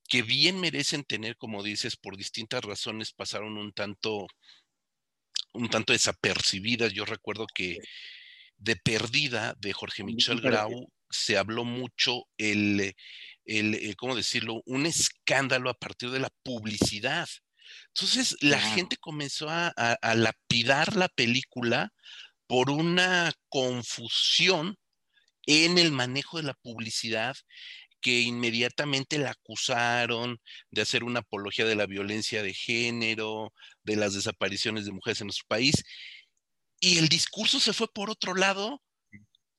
[0.08, 4.26] que bien merecen tener, como dices, por distintas razones pasaron un tanto,
[5.52, 6.92] un tanto desapercibidas.
[6.92, 7.78] Yo recuerdo que
[8.56, 12.94] de Perdida, de Jorge Michel Grau, se habló mucho el,
[13.44, 14.62] el, eh, ¿cómo decirlo?
[14.66, 17.28] Un escándalo a partir de la publicidad
[17.88, 21.92] entonces la gente comenzó a, lapidar la película
[22.46, 24.76] por una confusión
[25.46, 27.36] en el manejo de la publicidad
[28.04, 30.38] que inmediatamente la acusaron
[30.70, 35.28] de hacer una apología de la violencia de género, de las desapariciones de mujeres en
[35.28, 35.84] nuestro país.
[36.80, 38.82] Y el discurso se fue por otro lado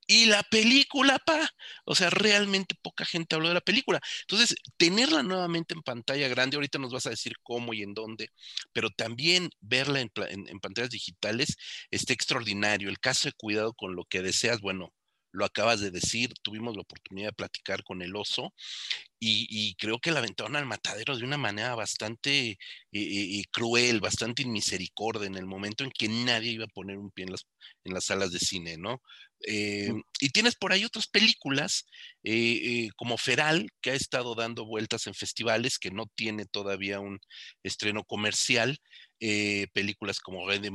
[0.08, 1.50] y la película, pa,
[1.86, 4.00] o sea, realmente poca gente habló de la película.
[4.22, 8.30] Entonces, tenerla nuevamente en pantalla grande, ahorita nos vas a decir cómo y en dónde,
[8.74, 10.12] pero también verla en,
[10.62, 11.58] pantallas digitales
[11.90, 12.90] está extraordinario.
[12.90, 14.94] El caso de cuidado con lo que deseas, bueno,
[15.36, 18.54] lo acabas de decir, tuvimos la oportunidad de platicar con el oso
[19.20, 22.58] y, creo que la aventaron al matadero de una manera bastante eh,
[22.92, 27.26] eh, cruel, bastante inmisericordia en el momento en que nadie iba a poner un pie
[27.26, 27.48] en las,
[27.84, 29.02] en las salas de cine, ¿no?
[29.48, 31.88] Eh, y tienes por ahí otras películas
[32.96, 37.20] como Feral, que ha estado dando vueltas en festivales, que no tiene todavía un
[37.64, 38.80] estreno comercial,
[39.74, 40.66] películas como Red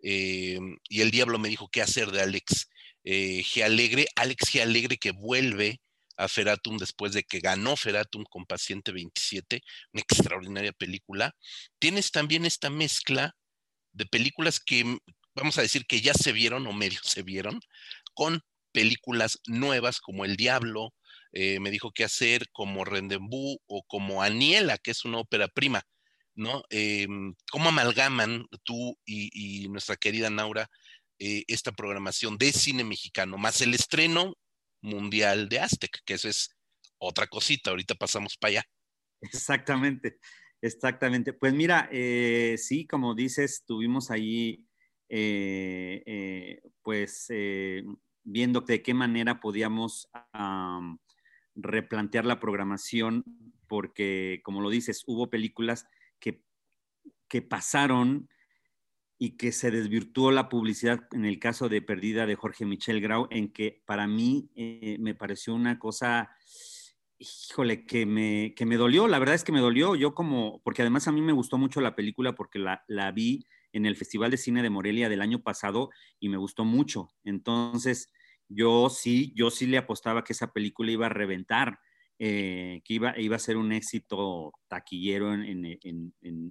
[0.00, 2.68] y El Diablo me dijo qué hacer de Alex
[3.06, 3.62] eh, G.
[3.62, 4.60] Alegre, Alex G.
[4.60, 5.80] Alegre que vuelve
[6.18, 11.34] a Feratum después de que ganó Feratum con Paciente 27, una extraordinaria película.
[11.78, 13.34] Tienes también esta mezcla
[13.92, 14.98] de películas que
[15.36, 17.60] vamos a decir que ya se vieron o medio se vieron,
[18.14, 18.42] con
[18.72, 20.92] películas nuevas como El Diablo,
[21.32, 25.82] eh, me dijo qué hacer como Rendezvous o como Aniela, que es una ópera prima,
[26.34, 26.62] ¿no?
[26.70, 30.68] Em, ¿Cómo amalgaman tú y, nuestra querida Naura
[31.18, 34.34] eh, esta programación de cine mexicano, más el estreno
[34.82, 36.50] mundial de Aztec, que eso es
[36.98, 38.64] otra cosita, ahorita pasamos para allá.
[39.20, 40.18] Exactamente,
[40.60, 41.32] exactamente.
[41.32, 44.66] Pues mira, eh, sí, como dices, tuvimos ahí,
[46.82, 47.28] pues,
[48.22, 50.08] viendo de qué manera podíamos
[51.54, 53.24] replantear la programación,
[53.66, 55.86] porque, como lo dices, hubo películas
[56.20, 56.42] que,
[57.28, 58.28] que pasaron
[59.18, 63.28] y que se desvirtuó la publicidad en el caso de Perdida de Jorge Michel Grau,
[63.30, 66.30] en que para mí eh, me pareció una cosa,
[67.18, 70.82] híjole, que me, que me dolió, la verdad es que me dolió, yo como, porque
[70.82, 74.30] además a mí me gustó mucho la película porque la, la vi en el Festival
[74.30, 77.10] de Cine de Morelia del año pasado y me gustó mucho.
[77.24, 78.10] Entonces,
[78.48, 81.78] yo sí, yo sí le apostaba que esa película iba a reventar,
[82.18, 85.64] eh, que iba, iba a ser un éxito taquillero en,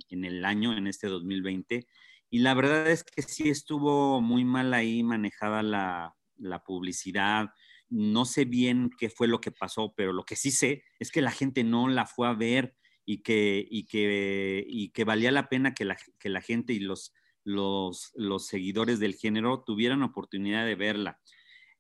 [0.09, 1.87] el año, en este 2020.
[2.35, 7.51] Y la verdad es que sí estuvo muy mal ahí manejada la, publicidad.
[7.87, 11.21] No sé bien qué fue lo que pasó, pero lo que sí sé es que
[11.21, 15.47] la gente no la fue a ver y que, y que, y que valía la
[15.47, 17.13] pena que la, gente y los,
[17.45, 21.21] los, los seguidores del género tuvieran oportunidad de verla.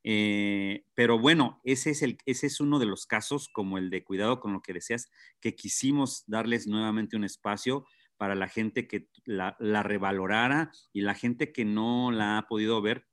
[0.05, 4.05] Eh, pero bueno, ese es, el, ese es uno de los casos, como el de
[4.05, 7.85] cuidado con lo que deseas, que quisimos darles nuevamente un espacio
[8.17, 13.05] para la gente que la, revalorara y la gente que no la ha podido ver,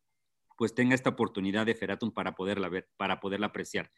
[0.57, 3.91] pues tenga esta oportunidad de Feratum para poderla ver, para poderla apreciar.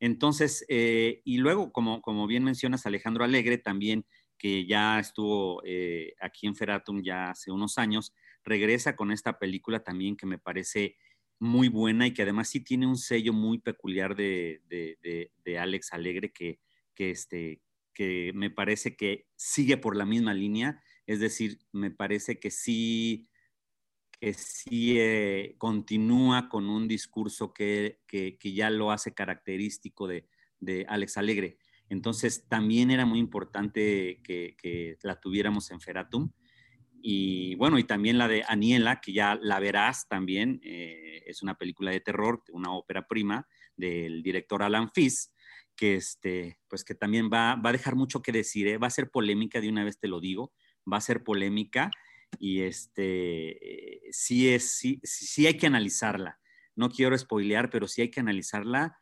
[0.00, 4.06] Entonces, eh, y luego, como, como bien mencionas, Alejandro Alegre también,
[4.38, 9.82] que ya estuvo eh, aquí en Feratum ya hace unos años, regresa con esta película
[9.82, 10.96] también que me parece
[11.40, 14.60] muy buena y que además sí tiene un sello muy peculiar de,
[15.58, 16.60] Alex Alegre que,
[16.96, 17.60] este,
[17.98, 23.28] que me parece que sigue por la misma línea, es decir, me parece que sí,
[24.20, 27.98] que sí eh, continúa con un discurso que,
[28.40, 30.28] ya lo hace característico de,
[30.86, 31.58] Alex Alegre.
[31.88, 36.30] Entonces, también era muy importante que, que la tuviéramos en Feratum
[37.02, 41.56] y bueno, y también la de Aniela, que ya la verás también, eh, es una
[41.56, 45.32] película de terror, una ópera prima del director Alan Fiss,
[45.78, 48.78] que, este, pues que también va, va a dejar mucho que decir, ¿eh?
[48.78, 50.52] va a ser polémica, de una vez te lo digo,
[50.92, 51.90] va a ser polémica
[52.38, 56.40] y este, sí, es, sí, sí hay que analizarla.
[56.74, 58.98] No quiero spoilear, pero sí hay que analizarla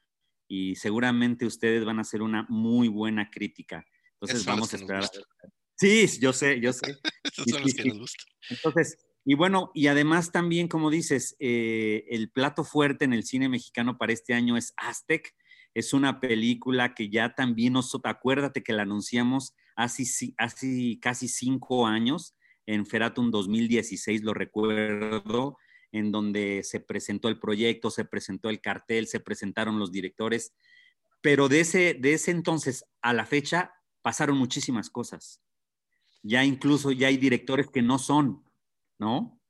[0.49, 3.85] y seguramente ustedes van a hacer una muy buena crítica.
[4.21, 5.05] Entonces vamos a esperar.
[5.77, 6.99] Sí, yo sé, yo sé.
[7.25, 8.27] Esos son los que nos gustan.
[8.51, 13.49] Entonces, y bueno, y además también, como dices, eh, el plato fuerte en el cine
[13.49, 15.35] mexicano para este año es Aztec.
[15.77, 20.35] Es una película que ya también nos, acuérdate que la anunciamos hace,
[21.01, 22.35] casi cinco años,
[22.67, 25.57] en Feratum 2016, lo recuerdo,
[25.93, 30.53] en donde se presentó el proyecto, se presentó el cartel, se presentaron los directores,
[31.21, 35.41] pero de ese, de ese entonces a la fecha pasaron muchísimas cosas
[36.27, 38.45] ya incluso ya hay directores que no son,
[38.99, 39.41] ¿no?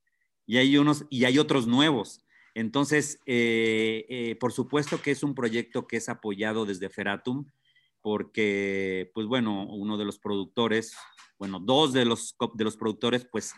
[0.46, 2.20] Y hay unos y hay otros nuevos.
[2.56, 7.44] Entonces, eh, eh, por supuesto que es un proyecto que es apoyado desde Feratum,
[8.00, 10.96] porque, pues bueno, uno de los productores,
[11.38, 13.52] bueno, dos de los, de los productores, pues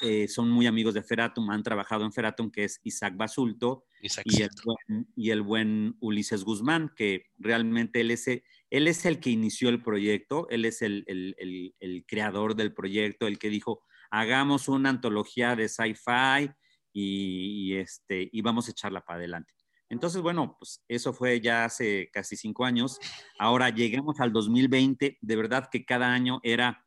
[0.00, 4.40] eh, son muy amigos de Feratum, han trabajado en Feratum, que es Isaac Basulto y,
[4.40, 9.28] el buen, y, el buen, Ulises Guzmán, que realmente él es, él es el que
[9.28, 14.68] inició el proyecto, él es el, el, el, creador del proyecto, el que dijo, hagamos
[14.68, 16.50] una antología de sci-fi
[16.92, 19.52] y, este, y vamos a echarla para adelante.
[19.88, 22.98] Entonces, bueno, pues eso fue ya hace casi cinco años.
[23.38, 26.86] Ahora llegamos al 2020, de verdad que cada año era,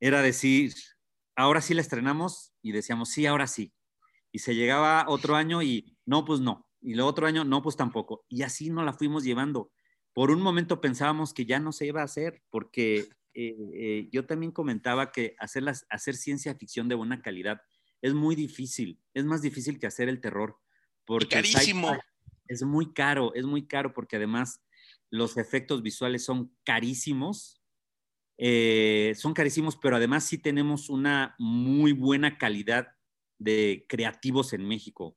[0.00, 0.74] era decir,
[1.36, 3.72] ahora sí la estrenamos y decíamos, sí, ahora sí.
[4.32, 6.66] Y se llegaba otro año y no, pues no.
[6.80, 8.24] Y el otro año, no, pues tampoco.
[8.28, 9.70] Y así nos la fuimos llevando
[10.16, 13.00] por un momento pensábamos que ya no se iba a hacer, porque
[13.34, 17.60] eh, eh, yo también comentaba que hacer, hacer ciencia ficción de buena calidad
[18.06, 20.58] es muy difícil, es más difícil que hacer el terror.
[21.04, 21.96] Porque carísimo.
[22.48, 24.62] Es muy caro, es muy caro porque además
[25.10, 27.60] los efectos visuales son carísimos,
[28.38, 32.88] eh, son carísimos, pero además sí tenemos una muy buena calidad
[33.38, 35.16] de creativos en México.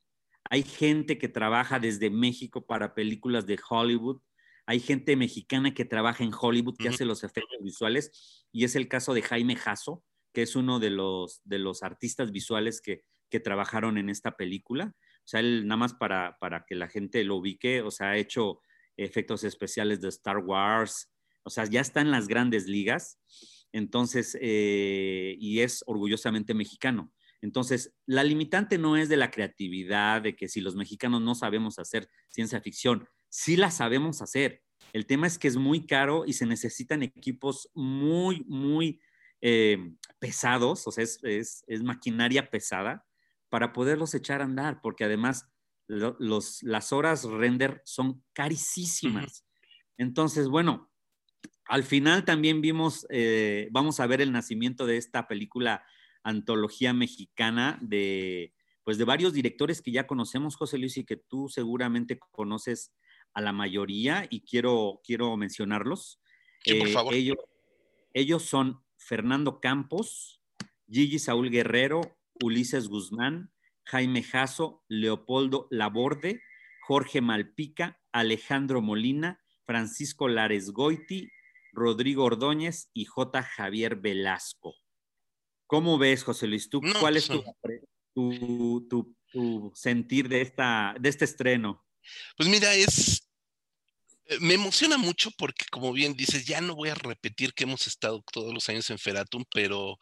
[0.50, 4.22] Hay gente que trabaja desde México para películas de Hollywood
[4.70, 8.88] hay gente mexicana que trabaja en Hollywood, que hace los efectos visuales, y es el
[8.88, 13.40] caso de Jaime Jasso, que es uno de los, de los artistas visuales que, que
[13.40, 14.94] trabajaron en esta película.
[14.96, 18.18] O sea, él nada más para, para que la gente lo ubique, o sea, ha
[18.18, 18.62] hecho
[18.98, 21.12] efectos especiales de Star Wars,
[21.44, 23.20] o sea, ya está en las grandes ligas,
[23.72, 27.14] entonces, eh, y es orgullosamente mexicano.
[27.42, 31.80] Entonces, la limitante no es de la creatividad, de que si los mexicanos no sabemos
[31.80, 34.64] hacer ciencia ficción, sí la sabemos hacer.
[34.92, 39.00] El tema es que es muy caro y se necesitan equipos muy, muy
[39.42, 43.06] eh, pesados, o sea, es, maquinaria pesada
[43.50, 45.48] para poderlos echar a andar, porque además
[45.88, 49.46] los, las horas render son carísimas.
[49.98, 50.92] Entonces, bueno,
[51.66, 55.84] al final también vimos, eh, vamos a ver el nacimiento de esta película
[56.24, 61.48] antología mexicana de, pues de varios directores que ya conocemos, José Luis, y que tú
[61.48, 62.94] seguramente conoces
[63.34, 66.20] a la mayoría y quiero, quiero mencionarlos.
[66.90, 67.14] eh, favor.
[67.14, 67.38] Ellos,
[68.14, 70.40] ellos son Fernando Campos,
[70.88, 73.52] Gigi Saúl Guerrero, Ulises Guzmán,
[73.84, 76.44] Jaime Jasso, Leopoldo Laborde,
[76.88, 81.28] Jorge Malpica, Alejandro Molina, Francisco Lares Goiti,
[81.74, 83.42] Rodrigo Ordóñez y J.
[83.42, 84.76] Javier Velasco.
[85.66, 86.70] ¿Cómo ves, José Luis?
[86.70, 87.44] ¿Tú, ¿Cuál es pues,
[88.14, 89.16] tu,
[89.74, 91.84] sentir de, esta, de este estreno?
[92.38, 93.28] Pues mira, es.
[94.30, 97.88] Eh, me emociona mucho porque, como bien dices, ya no voy a repetir que hemos
[97.88, 99.98] estado todos los años en Feratum, pero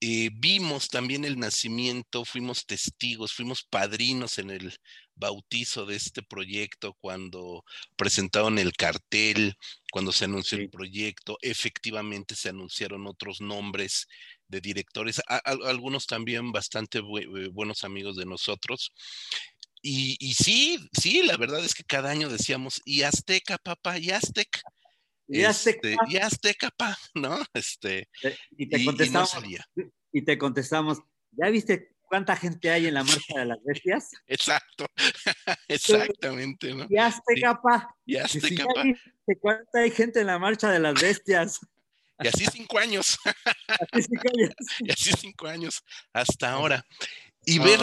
[0.00, 4.76] eh, vimos también el nacimiento, fuimos testigos, fuimos padrinos en el
[5.14, 7.64] bautizo de este proyecto cuando
[7.96, 9.54] presentaron el cartel,
[9.90, 14.08] cuando se anunció el proyecto, efectivamente se anunciaron otros nombres
[14.48, 18.92] de directores, algunos también bastante eh, buenos amigos de nosotros.
[19.84, 24.60] Y, sí, sí, la verdad es que cada año decíamos, y Azteca, papá, y Azteca.
[25.26, 25.88] Y Azteca.
[25.88, 27.42] Este, y Azteca, papá, ¿no?
[27.52, 29.36] Este, eh, y te contestamos,
[30.12, 30.98] y, te contestamos,
[31.32, 34.10] ¿ya viste cuánta gente hay en la marcha de las bestias?
[34.26, 34.86] Exacto,
[35.68, 36.86] exactamente, ¿no?
[36.88, 37.96] Y Azteca, papá.
[38.06, 38.84] Y Azteca, papá.
[39.40, 41.58] ¿Cuánta hay gente en la marcha de las bestias?
[42.22, 43.18] Y así cinco años.
[44.80, 46.84] y así cinco años hasta ahora.
[47.44, 47.80] Y ver,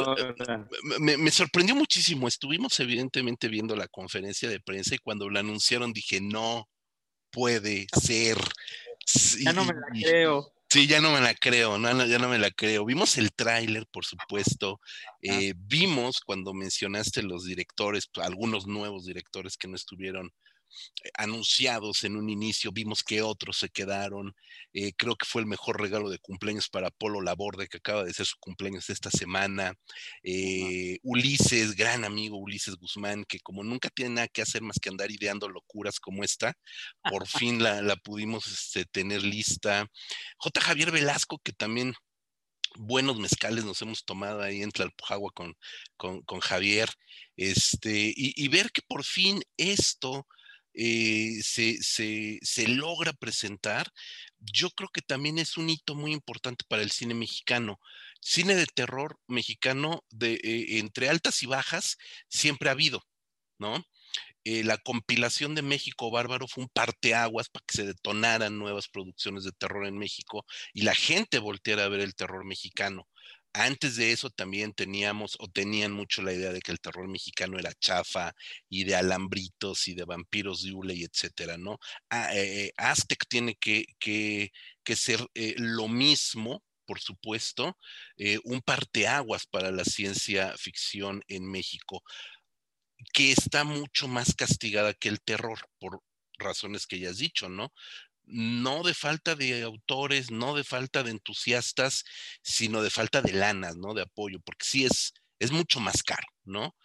[0.99, 2.27] me, sorprendió muchísimo.
[2.27, 6.69] Estuvimos evidentemente viendo la conferencia de prensa y cuando la anunciaron dije, no
[7.29, 8.37] puede ser.
[9.43, 10.53] ya no me la creo.
[10.71, 12.85] Sí, ya no me la creo, no, ya no me la creo.
[12.85, 14.79] Vimos el tráiler, por supuesto.
[15.21, 20.31] Eh, vimos cuando mencionaste los directores, algunos nuevos directores que no estuvieron
[21.15, 24.35] anunciados en un inicio, vimos que otros se quedaron.
[24.73, 28.13] Eh, creo que fue el mejor regalo de cumpleaños para Polo Laborde, que acaba de
[28.13, 29.73] ser su cumpleaños esta semana.
[30.23, 34.89] Eh, Ulises, gran amigo Ulises Guzmán, que como nunca tiene nada que hacer más que
[34.89, 36.53] andar ideando locuras como esta,
[37.09, 39.87] por fin la, pudimos este, tener lista.
[40.37, 40.61] J.
[40.61, 41.93] Javier Velasco, que también
[42.75, 45.55] buenos mezcales nos hemos tomado ahí en Tlalpujagua con,
[45.97, 46.89] con, Javier,
[47.35, 50.27] este, y, ver que por fin esto
[50.73, 53.91] eh, se, logra presentar,
[54.39, 57.79] yo creo que también es un hito muy importante para el cine mexicano.
[58.21, 61.97] Cine de terror mexicano de, eh, entre altas y bajas
[62.29, 63.05] siempre ha habido,
[63.57, 63.83] ¿no?
[64.45, 69.43] Eh, la compilación de México Bárbaro fue un parteaguas para que se detonaran nuevas producciones
[69.43, 73.07] de terror en México y la gente volteara a ver el terror mexicano.
[73.53, 77.57] Antes de eso también teníamos o tenían mucho la idea de que el terror mexicano
[77.57, 78.33] era chafa
[78.69, 81.79] y de alambritos y de vampiros de Ule y etcétera, ¿no?
[82.09, 84.51] Ah, eh, Aztec tiene que, que,
[84.95, 87.77] ser eh, lo mismo, por supuesto,
[88.17, 92.03] eh, un parteaguas para la ciencia ficción en México,
[93.13, 96.01] que está mucho más castigada que el terror, por
[96.37, 97.73] razones que ya has dicho, ¿no?
[98.29, 102.05] No de falta de autores, no de falta de entusiastas,
[102.41, 103.93] sino de falta de lanas, ¿no?
[103.93, 106.75] De apoyo, porque sí es, es mucho más caro, ¿no?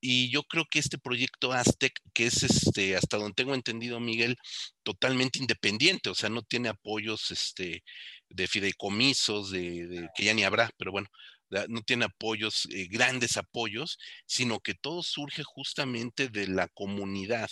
[0.00, 4.36] Y yo creo que este proyecto Aztec, que es este, hasta donde tengo entendido, Miguel,
[4.82, 7.84] totalmente independiente, o sea, no tiene apoyos este,
[8.28, 11.08] de fideicomisos, de, que ya ni habrá, pero bueno,
[11.68, 17.48] no tiene apoyos, eh, grandes apoyos, sino que todo surge justamente de la comunidad,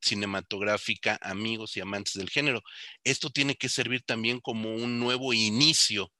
[0.00, 2.62] cinematográfica, amigos y amantes del género.
[3.04, 6.12] Esto tiene que servir también como un nuevo inicio.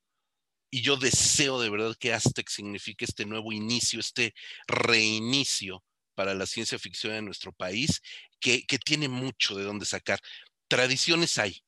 [0.70, 4.34] Y yo deseo de verdad que Aztec signifique este nuevo inicio, este
[4.68, 5.82] reinicio
[6.14, 8.02] para la ciencia ficción en nuestro país,
[8.40, 10.20] que, tiene mucho de dónde sacar.
[10.68, 11.62] Tradiciones hay,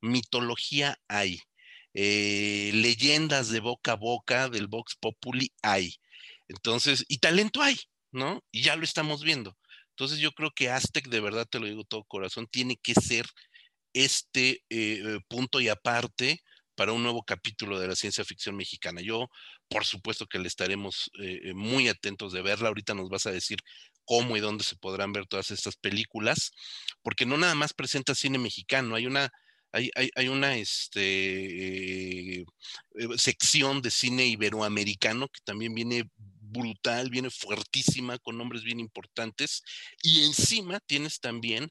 [0.00, 1.42] mitología hay,
[1.92, 5.96] eh, leyendas de boca a boca del Vox Populi hay.
[6.48, 7.76] Entonces, y talento hay,
[8.12, 8.44] ¿no?
[8.52, 9.56] Y ya lo estamos viendo.
[9.96, 13.26] Entonces yo creo que Aztec, de verdad te lo digo todo corazón, tiene que ser
[13.94, 16.42] este eh, punto y aparte
[16.74, 19.00] para un nuevo capítulo de la ciencia ficción mexicana.
[19.00, 19.30] Yo,
[19.70, 22.68] por supuesto que le estaremos eh, muy atentos de verla.
[22.68, 23.58] Ahorita nos vas a decir
[24.04, 26.52] cómo y dónde se podrán ver todas estas películas,
[27.02, 29.30] porque no nada más presenta cine mexicano, hay una,
[29.72, 32.44] hay, hay, una este, eh,
[33.16, 36.04] sección de cine iberoamericano que también viene
[36.46, 39.62] brutal, viene fuertísima, con nombres bien importantes,
[40.02, 41.70] y encima tienes también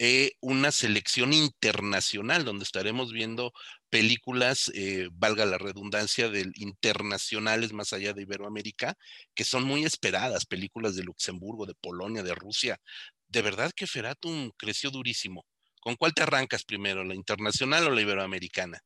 [0.00, 3.52] eh, una selección internacional donde estaremos viendo
[3.90, 8.96] películas, eh, valga la redundancia, del internacionales más allá de Iberoamérica,
[9.34, 12.80] que son muy esperadas, películas de Luxemburgo, de Polonia, de Rusia.
[13.26, 15.44] De verdad que Feratum creció durísimo.
[15.80, 18.80] ¿Con cuál te arrancas primero, la internacional o la iberoamericana?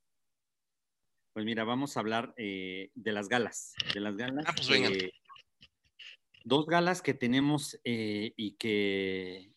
[1.33, 3.75] Pues mira, vamos a hablar eh, de las galas.
[3.93, 4.45] De las galas.
[4.47, 4.93] Ah, pues vengan.
[6.45, 9.53] Dos galas que tenemos y que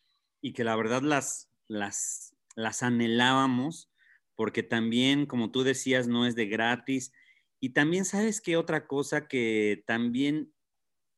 [0.45, 3.89] y que la verdad las, las, las anhelábamos,
[4.35, 7.11] porque también, como tú decías, no es de gratis.
[7.59, 10.53] Y también sabes que otra cosa que también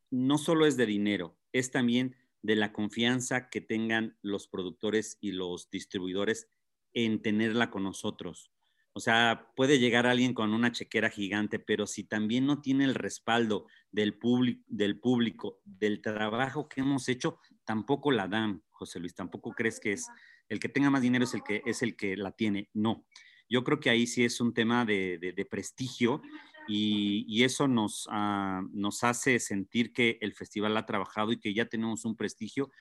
[0.09, 5.33] no solo es de dinero, es también de la confianza que tengan los productores y
[5.33, 6.47] los distribuidores
[6.93, 8.49] en tenerla con nosotros.
[8.97, 12.95] O sea, puede llegar alguien con una chequera gigante, pero si también no tiene el
[12.95, 14.17] respaldo del,
[14.65, 18.63] del público, del trabajo que hemos hecho, tampoco la dan.
[18.71, 20.07] José Luis, tampoco crees que es
[20.49, 22.71] el que tenga más dinero es el que, es el que la tiene.
[22.73, 23.05] No,
[23.47, 26.23] yo creo que ahí sí es un tema de, prestigio
[26.67, 31.67] y, eso nos, ah, nos hace sentir que el festival ha trabajado y que ya
[31.67, 32.71] tenemos un prestigio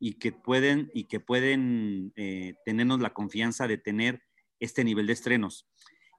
[0.00, 4.22] y que pueden, y que pueden eh, tenernos la confianza de tener
[4.60, 5.68] este nivel de estrenos.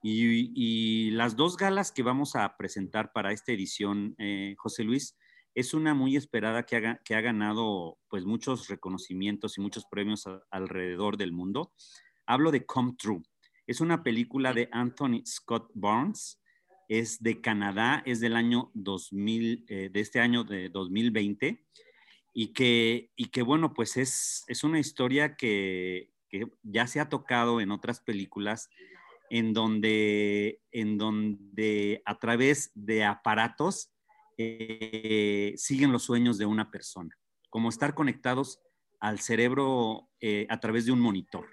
[0.02, 5.16] Y, las dos galas que vamos a presentar para esta edición, eh, José Luis,
[5.54, 10.24] es una muy esperada que ha, que ha ganado pues muchos reconocimientos y muchos premios
[10.50, 11.72] alrededor del mundo.
[12.26, 13.22] Hablo de Come True.
[13.66, 16.40] Es una película de Anthony Scott Barnes.
[16.88, 21.64] Es de Canadá, es del año 2000, eh, de este año de 2020.
[22.32, 27.08] Y que, y que bueno, pues es, es una historia que, que ya se ha
[27.08, 28.70] tocado en otras películas
[29.30, 33.92] en donde, en donde a través de aparatos
[34.38, 37.16] eh, siguen los sueños de una persona,
[37.48, 38.60] como estar conectados
[38.98, 41.46] al cerebro eh, a través de un monitor.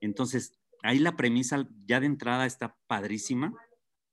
[0.00, 3.52] Entonces, ahí la premisa ya de entrada está padrísima.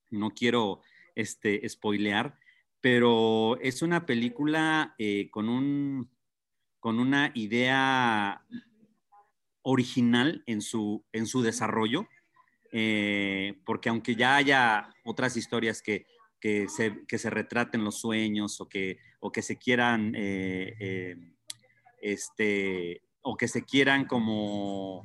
[0.09, 0.81] No quiero
[1.13, 2.37] este, spoilear,
[2.81, 6.09] pero es una película eh, con, un,
[6.79, 8.45] con una idea
[9.65, 12.07] original en su, en su desarrollo,
[13.65, 16.05] porque aunque ya haya otras historias que
[16.45, 16.67] que
[17.17, 21.15] se, retraten los sueños o que, o que se quieran, eh, eh,
[21.99, 25.03] este, o que se quieran como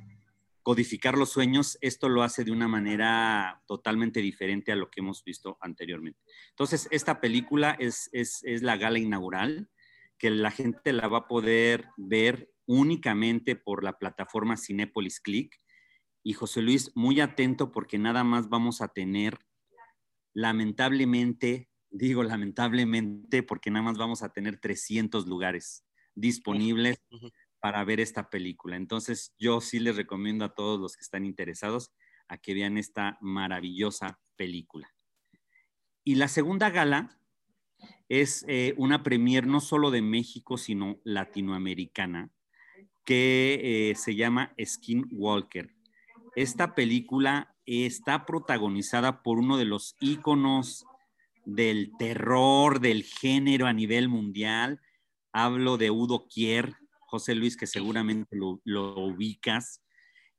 [0.63, 5.25] codificar los sueños, esto lo hace de una manera totalmente diferente a lo que hemos
[5.25, 6.21] visto anteriormente.
[6.51, 9.71] Entonces, esta película es, es, es la gala inaugural,
[10.19, 15.61] que la gente la va a poder ver únicamente por la plataforma Cinepolis Click.
[16.23, 19.41] Y José Luis, muy atento porque nada más vamos a tener
[20.35, 27.03] lamentablemente, digo lamentablemente porque nada más vamos a tener 300 lugares disponibles
[27.59, 28.77] para ver esta película.
[28.77, 31.91] Entonces, yo sí les recomiendo a todos los que están interesados
[32.29, 34.95] a que vean esta maravillosa película.
[36.05, 37.21] Y la segunda gala
[38.09, 42.31] es eh, una premier no solo de México, sino latinoamericana,
[43.05, 45.75] que eh, se llama Skinwalker.
[46.37, 50.85] Esta película está protagonizada por uno de los íconos
[51.45, 54.81] del terror, del género a nivel mundial.
[55.33, 58.61] Hablo de Udo Kier, José Luis, que seguramente lo,
[58.97, 59.83] ubicas.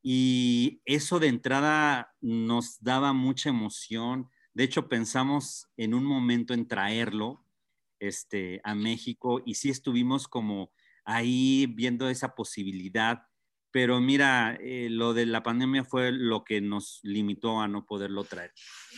[0.02, 4.30] Y eso de entrada nos daba mucha emoción.
[4.54, 7.46] De hecho, pensamos en un momento en traerlo
[8.00, 10.72] este, a México y sí estuvimos como
[11.06, 13.24] ahí viendo esa posibilidad
[13.72, 18.26] pero mira, eh, lo de la pandemia fue lo que nos limitó a no poderlo
[18.26, 18.54] traer.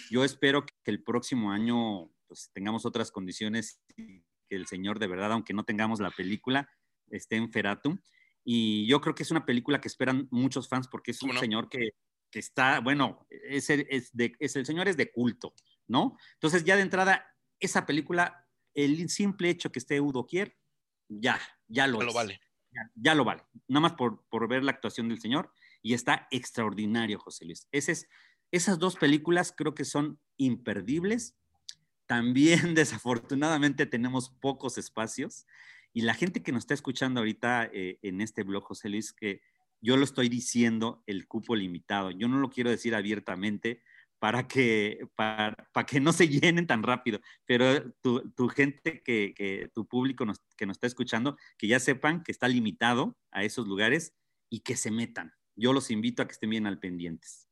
[0.09, 5.07] Yo espero que el próximo año pues, tengamos otras condiciones y que el Señor de
[5.07, 6.69] verdad, aunque no tengamos la película,
[7.09, 7.99] esté en Feratum.
[8.43, 11.69] Y yo creo que es una película que esperan muchos fans porque es un señor
[11.69, 11.91] que,
[12.29, 15.53] que, está, bueno, es el, es, de, es el señor es de culto,
[15.87, 16.17] ¿no?
[16.33, 17.25] Entonces ya de entrada,
[17.59, 20.57] esa película, el simple hecho que esté Udo Kier,
[21.07, 21.39] ya,
[21.73, 22.39] ya lo, lo vale
[22.95, 25.51] ya, lo vale, nada más por, ver la actuación del señor
[25.81, 27.67] y está extraordinario, José Luis.
[27.71, 31.35] esas dos películas creo que son imperdibles.
[32.05, 35.45] También desafortunadamente tenemos pocos espacios
[35.93, 39.41] y la gente que nos está escuchando ahorita eh, en este blog, José Luis, que
[39.81, 42.11] yo lo estoy diciendo el cupo limitado.
[42.11, 43.83] Yo no lo quiero decir abiertamente
[44.23, 47.19] para que, para, que no se llenen tan rápido.
[47.45, 52.23] Pero tu, tu gente, que, que, tu público que nos está escuchando, que ya sepan
[52.23, 54.15] que está limitado a esos lugares
[54.49, 55.33] y que se metan.
[55.57, 57.49] Yo los invito a que estén bien al pendientes.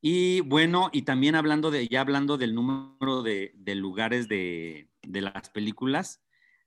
[0.00, 5.20] Y bueno, y también hablando de, ya hablando del número de, de lugares de, de,
[5.20, 6.24] las películas,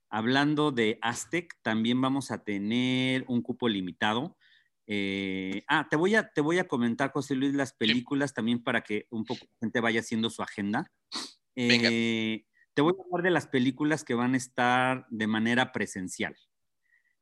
[0.08, 4.36] hablando de Aztec, también vamos a tener un cupo limitado.
[4.92, 8.80] Eh, ah, te voy, a, te voy a comentar, José Luis, las películas también para
[8.80, 10.90] que un poco la gente vaya haciendo su agenda.
[11.54, 16.34] Eh, te voy a hablar de las películas que van a estar de manera presencial.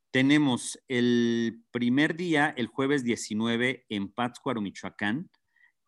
[0.09, 5.29] Tenemos el primer día, el jueves 19, en Pátzcuaro, Michoacán,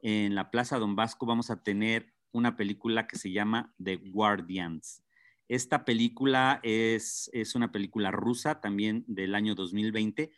[0.01, 5.03] en la Plaza Don Vasco, vamos a tener una película que se llama The Guardians.
[5.47, 10.31] Esta película es, es una película rusa también del año 2020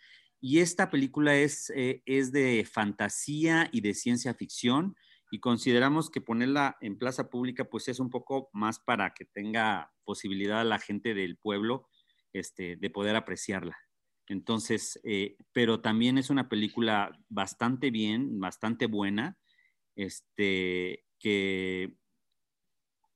[0.45, 4.93] y esta película es, eh, es de fantasía y de ciencia ficción
[5.31, 9.93] y consideramos que ponerla en plaza pública pues es un poco más para que tenga
[10.03, 11.87] posibilidad a la gente del pueblo
[12.33, 13.77] este, de poder apreciarla.
[14.27, 19.37] Entonces, eh, pero también es una película bastante bien, bastante buena,
[19.95, 21.95] este, que,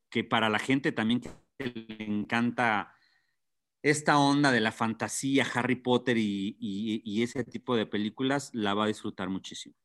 [0.10, 2.94] que para la gente también que le encanta
[3.90, 8.88] esta onda de la fantasía, Harry Potter y, ese tipo de películas, la va a
[8.88, 9.76] disfrutar muchísimo.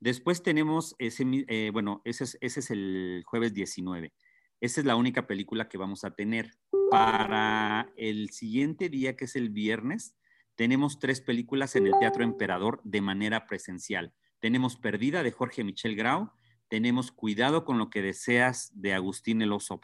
[0.00, 4.12] Después tenemos ese, eh, bueno, ese es, ese es el jueves 19.
[4.60, 6.56] Esa es la única película que vamos a tener.
[6.90, 10.16] Para el siguiente día, que es el viernes,
[10.56, 14.12] tenemos tres películas en el Teatro Emperador de manera presencial.
[14.40, 16.32] Tenemos Perdida de Jorge Michel Grau,
[16.68, 19.80] tenemos Cuidado con lo que deseas de Agustín Eloso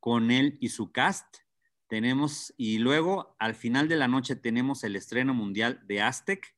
[0.00, 1.26] con él y su cast.
[1.88, 6.54] Tenemos, y luego al final de la noche tenemos el estreno mundial de Aztec,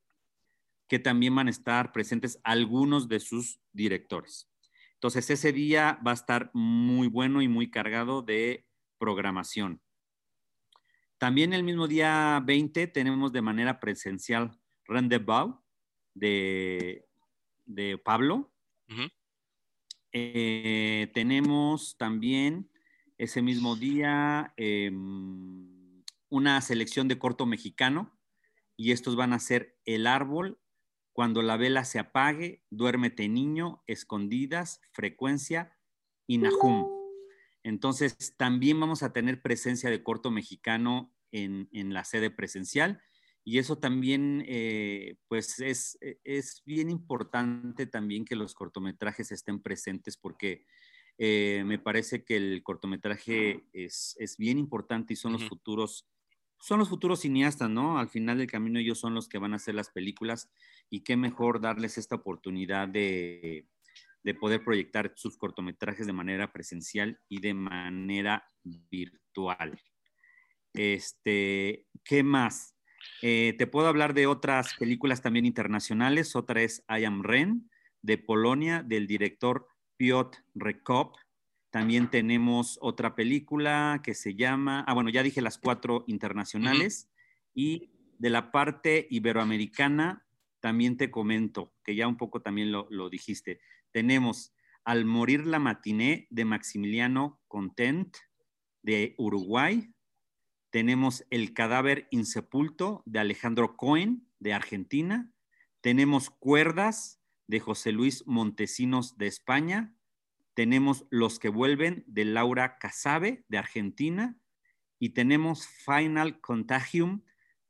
[0.88, 4.50] que también van a estar presentes algunos de sus directores.
[4.94, 8.66] Entonces, ese día va a estar muy bueno y muy cargado de
[8.98, 9.80] programación.
[11.16, 15.54] También el mismo día 20 tenemos de manera presencial Rendezvous
[16.14, 17.06] de,
[17.66, 18.52] de Pablo.
[20.12, 22.69] Eh, tenemos también
[23.20, 28.18] ese mismo día em, una selección de corto mexicano
[28.78, 30.58] y estos van a ser El Árbol,
[31.12, 35.76] cuando la vela se apague, duérmete niño, escondidas, frecuencia
[36.26, 36.88] y Nahum.
[37.62, 43.02] Entonces, también vamos a tener presencia de corto mexicano en, la sede presencial
[43.44, 50.16] y eso también, eh, pues, es, es, bien importante también que los cortometrajes estén presentes
[50.16, 50.64] porque
[51.22, 56.08] eh, me parece que el cortometraje es, es bien importante y son los futuros
[56.58, 57.98] son los futuros cineastas, ¿no?
[57.98, 60.50] Al final del camino ellos son los que van a hacer las películas
[60.88, 63.66] y qué mejor darles esta oportunidad de,
[64.38, 69.78] poder proyectar sus cortometrajes de manera presencial y de manera virtual.
[70.72, 72.76] Este, ¿qué más?
[73.20, 76.36] Eh, te puedo hablar de otras películas también internacionales.
[76.36, 79.66] Otra es I Am Ren, de Polonia, del director
[80.00, 81.18] Piotr Rekop.
[81.68, 87.10] También tenemos otra película que se llama, ah, bueno, ya dije las cuatro internacionales.
[87.52, 90.26] Y de la parte iberoamericana,
[90.60, 93.60] también te comento, que ya un poco también lo, dijiste.
[93.92, 98.16] Tenemos Al morir la matiné de Maximiliano Content
[98.80, 99.92] de Uruguay.
[100.70, 105.30] Tenemos El cadáver insepulto de Alejandro Cohen de Argentina.
[105.82, 107.19] Tenemos Cuerdas
[107.50, 109.94] de José Luis Montesinos de España.
[110.54, 114.38] Tenemos Los que vuelven de Laura Casabe de Argentina.
[114.98, 117.22] Y tenemos Final Contagium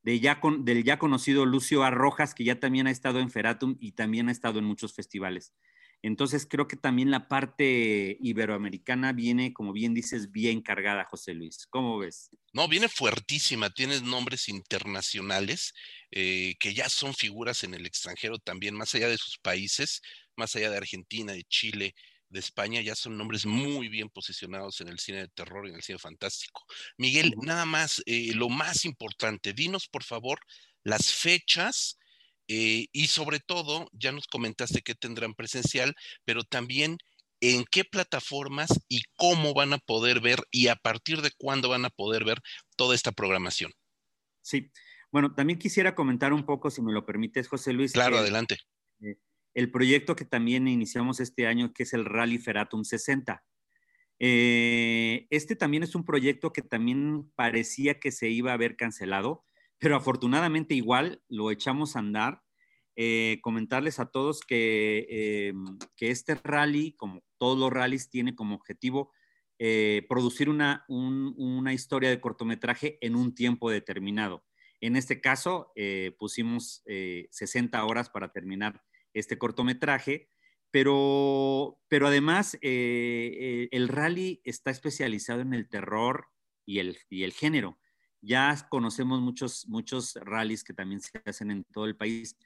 [0.05, 4.29] ya del ya conocido Lucio Arrojas, que ya también ha estado en Feratum y también
[4.29, 5.55] ha estado en muchos festivales.
[6.03, 11.67] Entonces creo que también la parte iberoamericana viene, como bien dices, bien cargada, José Luis.
[11.69, 12.31] ¿Cómo ves?
[12.53, 15.75] No, viene fuertísima, tienes nombres internacionales
[16.11, 20.01] eh, que ya son figuras en el extranjero también, más allá de sus países,
[20.37, 21.95] más allá de Argentina, de Chile,
[22.31, 25.77] de España ya son nombres muy bien posicionados en el cine de terror y en
[25.77, 26.65] el cine fantástico.
[26.97, 30.41] Miguel, nada más, eh, lo más importante, dinos por favor
[30.83, 31.99] las fechas
[32.53, 35.95] eh, y sobre todo, ya nos comentaste que tendrán presencial,
[36.25, 36.99] pero también
[37.41, 41.85] en qué plataformas y cómo van a poder ver y a partir de cuándo van
[41.85, 42.41] a poder ver
[42.75, 43.71] toda esta programación.
[44.43, 44.73] Sí,
[45.13, 47.93] bueno, también quisiera comentar un poco, si me lo permites, José Luis.
[47.93, 48.59] Claro, adelante.
[49.01, 49.15] Eh,
[49.55, 53.45] el proyecto que también iniciamos este año, que es el Rally Feratum 60.
[54.19, 59.45] Eh, este también es un proyecto que también parecía que se iba a haber cancelado,
[59.81, 62.43] pero afortunadamente igual lo echamos a andar.
[62.97, 65.55] eh, comentarles a todos que, eh,
[65.97, 69.11] que, este rally, como todos los rallies, tiene como objetivo
[69.59, 74.45] eh, producir una, una, historia de cortometraje en un tiempo determinado.
[74.83, 75.73] En este caso,
[76.19, 76.83] pusimos
[77.31, 78.83] 60 horas para terminar
[79.15, 80.29] este cortometraje,
[80.71, 86.27] pero, pero además el rally está especializado en el terror
[86.67, 87.79] y el, y el género.
[88.23, 92.37] Ya conocemos muchos, muchos rallies que también se hacen en todo el país,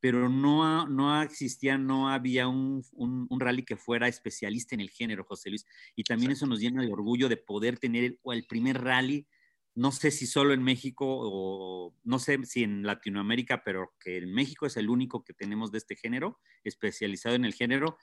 [0.00, 5.22] pero no, no existía, no había un, un, rally que fuera especialista en el género,
[5.22, 5.64] José Luis.
[5.94, 9.28] Y también eso nos llena de orgullo de poder tener el, el primer rally,
[9.74, 14.34] no sé si solo en México o no sé si en Latinoamérica, pero que en
[14.34, 17.96] México es el único que tenemos de este género, especializado en el género.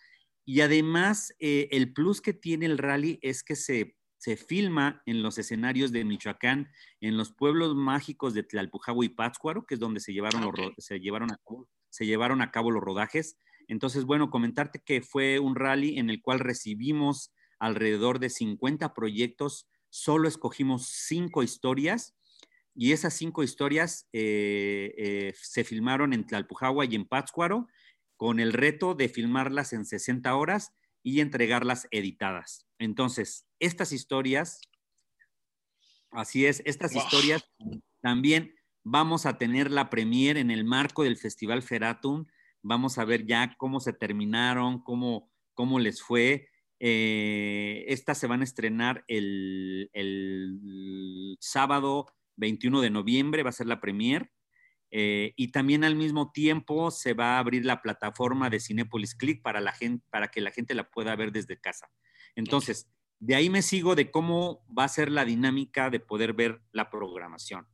[0.45, 5.23] Y además, eh, el plus que tiene el rally es que se se filma en
[5.23, 10.01] los escenarios de Michoacán, en los pueblos mágicos de Tlalpujahua y Pátzcuaro, que es donde
[10.01, 13.37] se llevaron, los, se llevaron, a cabo, se llevaron a cabo los rodajes.
[13.69, 19.69] Entonces, bueno, comentarte que fue un rally en el cual recibimos alrededor de 50 proyectos,
[19.89, 22.13] solo escogimos cinco historias
[22.75, 27.67] y esas cinco historias eh, eh, se filmaron en Tlalpujahua y en Pátzcuaro
[28.17, 32.68] con el reto de filmarlas en 60 horas y entregarlas editadas.
[32.79, 34.61] Entonces, estas historias,
[36.11, 37.43] así es, estas historias
[38.01, 42.25] también vamos a tener la premier en el marco del Festival Feratum.
[42.63, 46.47] Vamos a ver ya cómo se terminaron, cómo, cómo les fue.
[46.79, 52.07] Eh, estas se van a estrenar el, el, sábado
[52.37, 54.31] 21 de noviembre, va a ser la premier.
[54.91, 59.41] Eh, y también al mismo tiempo se va a abrir la plataforma de Cinepolis Click
[59.41, 61.89] para, la gente, para que la gente la pueda ver desde casa.
[62.35, 66.61] Entonces, de ahí me sigo de cómo va a ser la dinámica de poder ver
[66.71, 67.67] la programación.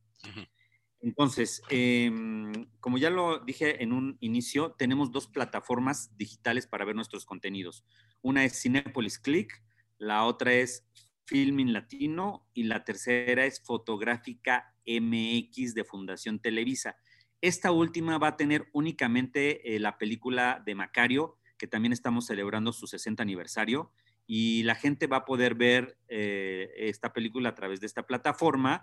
[1.00, 6.96] Entonces, em, como ya lo dije en un inicio, tenemos dos plataformas digitales para ver
[6.96, 7.84] nuestros contenidos.
[8.22, 9.62] Una es Cinepolis Click,
[9.98, 10.84] la otra es
[11.26, 16.96] Filming Latino y la tercera es Fotográfica MX de Fundación Televisa.
[17.40, 22.72] Esta última va a tener únicamente eh, la película de Macario, que también estamos celebrando
[22.72, 23.92] su 60 aniversario,
[24.26, 28.82] y la gente va a poder ver eh, esta película a través de esta plataforma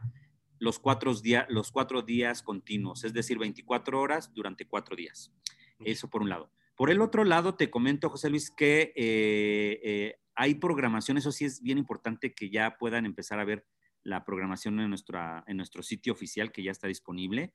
[0.59, 1.13] los cuatro,
[1.49, 5.33] los cuatro días continuos, es decir, 24 horas durante cuatro días.
[5.79, 6.51] Eso por un lado.
[6.75, 11.61] Por el otro lado, te comento, José Luis, que eh, hay programación, eso sí es
[11.61, 13.65] bien importante que ya puedan empezar a ver
[14.03, 17.53] la programación en, nuestra, en nuestro sitio oficial que ya está disponible.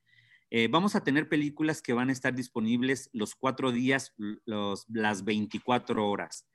[0.50, 5.24] Eh, vamos a tener películas que van a estar disponibles los cuatro días, los, las
[5.24, 6.46] 24 horas,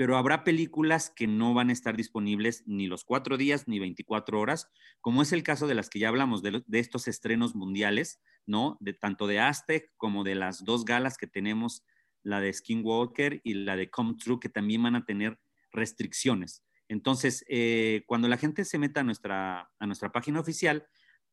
[0.00, 4.40] pero habrá películas que no van a estar disponibles ni los cuatro días ni 24
[4.40, 4.70] horas,
[5.02, 8.78] como es el caso de las que ya hablamos, de, estos estrenos mundiales, ¿no?
[8.80, 11.84] De tanto de Aztec como de las dos galas que tenemos,
[12.22, 15.38] la de Skinwalker y la de Come True, que también van a tener
[15.70, 16.64] restricciones.
[16.88, 20.86] Entonces, eh, cuando la gente se meta a nuestra, a nuestra página oficial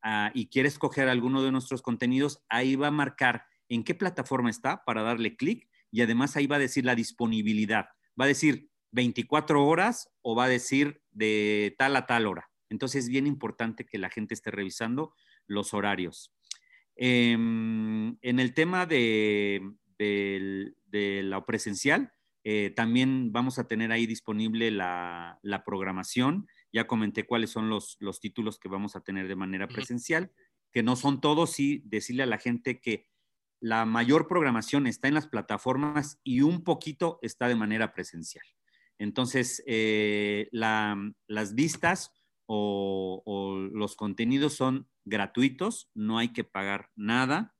[0.04, 4.50] ah, y quiere escoger alguno de nuestros contenidos, ahí va a marcar en qué plataforma
[4.50, 7.92] está para darle clic y además ahí va a decir la disponibilidad.
[8.20, 12.50] Va a decir 24 horas o va a decir de tal a tal hora.
[12.70, 15.14] Entonces es bien importante que la gente esté revisando
[15.46, 16.34] los horarios.
[16.96, 19.62] Em, en el tema de,
[19.98, 22.12] de la presencial,
[22.50, 26.48] eh, también vamos a tener ahí disponible la, programación.
[26.72, 30.32] Ya comenté cuáles son los, títulos que vamos a tener de manera presencial,
[30.72, 33.06] que no son todos, y decirle a la gente que
[33.60, 38.46] la mayor programación está en las plataformas y un poquito está de manera presencial.
[39.00, 42.12] Entonces, eh, las vistas
[42.46, 47.56] o, los contenidos son gratuitos, no hay que pagar nada.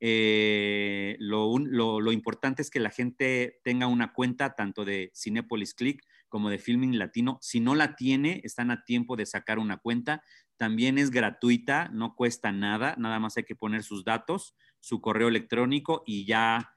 [0.00, 6.50] Eh, lo, importante es que la gente tenga una cuenta tanto de Cinepolis Click como
[6.50, 7.38] de Filming Latino.
[7.40, 10.22] Si no la tiene, están a tiempo de sacar una cuenta.
[10.56, 14.54] También es gratuita, no cuesta nada, nada más hay que poner sus datos,
[14.86, 16.76] su correo electrónico y ya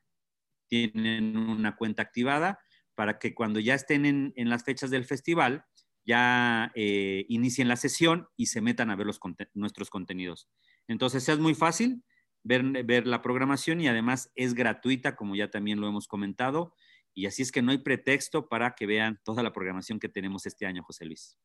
[0.68, 2.60] tienen una cuenta activada
[2.96, 4.04] para que cuando ya estén
[4.36, 5.64] en, las fechas del festival,
[6.04, 9.20] ya eh, inicien la sesión y se metan a ver los,
[9.54, 10.50] nuestros contenidos.
[10.88, 12.04] Entonces es muy fácil,
[12.42, 16.74] ver, la programación y además es gratuita, como ya también lo hemos comentado.
[17.14, 20.48] Y así es que no hay pretexto para que vean toda la programación que tenemos
[20.48, 21.38] este año, José Luis.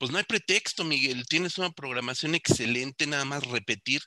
[0.00, 1.28] Pues no hay pretexto, Miguel.
[1.28, 4.00] Tienes una programación excelente, nada más repetir.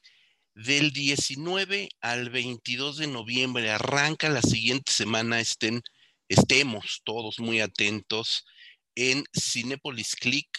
[0.66, 5.82] Del 19 al 22 de noviembre arranca la siguiente semana, estén,
[6.30, 8.46] estemos todos muy atentos
[8.94, 10.50] en Cinepolis Click,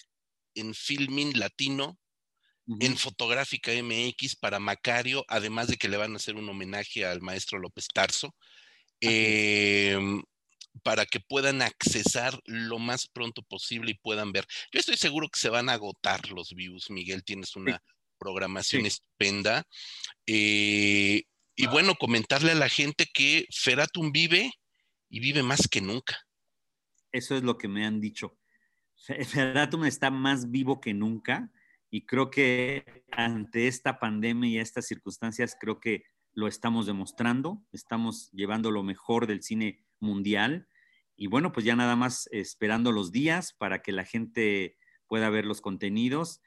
[0.56, 2.00] en Filming Latino,
[2.80, 7.20] en Fotográfica MX para Macario, además de que le van a hacer un homenaje al
[7.20, 8.34] maestro López Tarso,
[9.00, 10.20] em,
[10.82, 14.46] para que puedan accesar lo más pronto posible y puedan ver.
[14.72, 17.80] Yo estoy seguro que se van a agotar los views, Miguel, tienes una
[18.22, 19.66] programación estupenda.
[20.26, 21.24] Eh,
[21.56, 24.52] y bueno, comentarle a la gente que Feratum vive
[25.08, 26.16] y vive más que nunca.
[27.10, 28.38] Eso es lo que me han dicho.
[28.96, 31.50] Feratum está más vivo que nunca
[31.90, 38.30] y creo que ante esta pandemia y estas circunstancias, creo que lo estamos demostrando, estamos
[38.32, 40.68] llevando lo mejor del cine mundial
[41.16, 45.44] y bueno, pues ya nada más esperando los días para que la gente pueda ver
[45.44, 46.40] los contenidos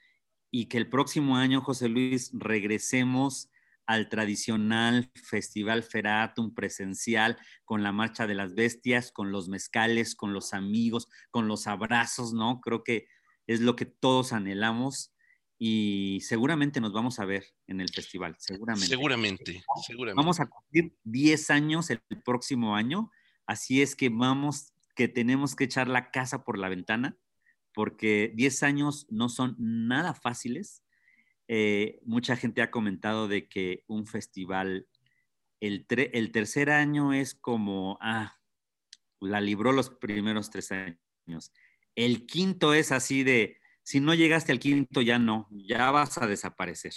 [0.57, 3.49] y que el próximo año, José Luis, regresemos
[3.85, 10.31] al tradicional Festival Feratum presencial con la Marcha de las Bestias, con los mezcales, con
[10.31, 12.61] los amigos, con los abrazos, ¿no?
[12.61, 13.05] Creo que
[13.47, 15.13] es lo que todos anhelamos
[15.57, 18.87] y seguramente nos vamos a ver en el festival, seguramente.
[18.87, 20.15] Seguramente, seguramente.
[20.15, 23.11] Vamos a cumplir 10 años el próximo año,
[23.45, 27.17] así es que vamos, que tenemos que echar la casa por la ventana,
[27.75, 30.81] porque 10 años no son nada fáciles
[31.47, 34.87] eh, mucha gente ha comentado de que un festival,
[35.59, 38.37] el, el, tercer año es como, ah,
[39.19, 41.51] la libró los primeros tres años.
[41.95, 46.27] El quinto es así de, si no llegaste al quinto, ya no, ya vas a
[46.27, 46.93] desaparecer.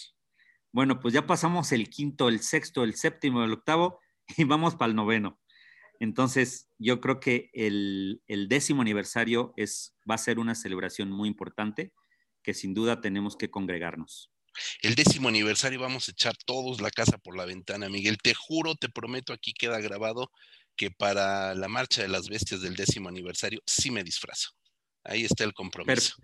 [0.73, 4.01] Bueno, pues ya pasamos el quinto, el sexto, el séptimo, el octavo
[4.37, 5.39] y vamos para el noveno.
[6.01, 11.29] Entonces, yo creo que el, el, décimo aniversario es, va a ser una celebración muy
[11.29, 11.93] importante
[12.43, 14.31] que sin duda tenemos que congregarnos.
[14.83, 18.19] El décimo aniversario vamos a echar todos la casa por la ventana, Miguel.
[18.19, 20.31] Te juro, te prometo, aquí queda grabado
[20.77, 24.51] que para la marcha de las bestias del décimo aniversario sí me disfrazo.
[25.05, 26.15] Ahí está el compromiso.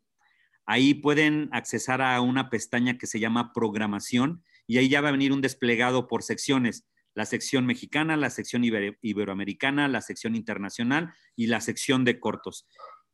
[0.67, 5.11] Ahí pueden accesar a una pestaña que se llama programación y ahí ya va a
[5.11, 8.63] venir un desplegado por secciones la sección mexicana, la sección
[9.01, 12.67] iberoamericana, la sección internacional y la sección de cortos.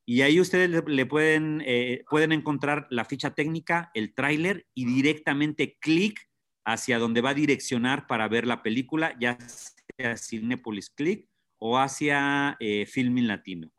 [0.05, 5.77] Y ahí ustedes le, pueden, eh, pueden encontrar la ficha técnica, el tráiler y directamente
[5.79, 6.27] clic
[6.65, 12.57] hacia donde va a direccionar para ver la película, ya sea Cinepolis Click o hacia
[12.59, 13.71] eh, Filming Latino.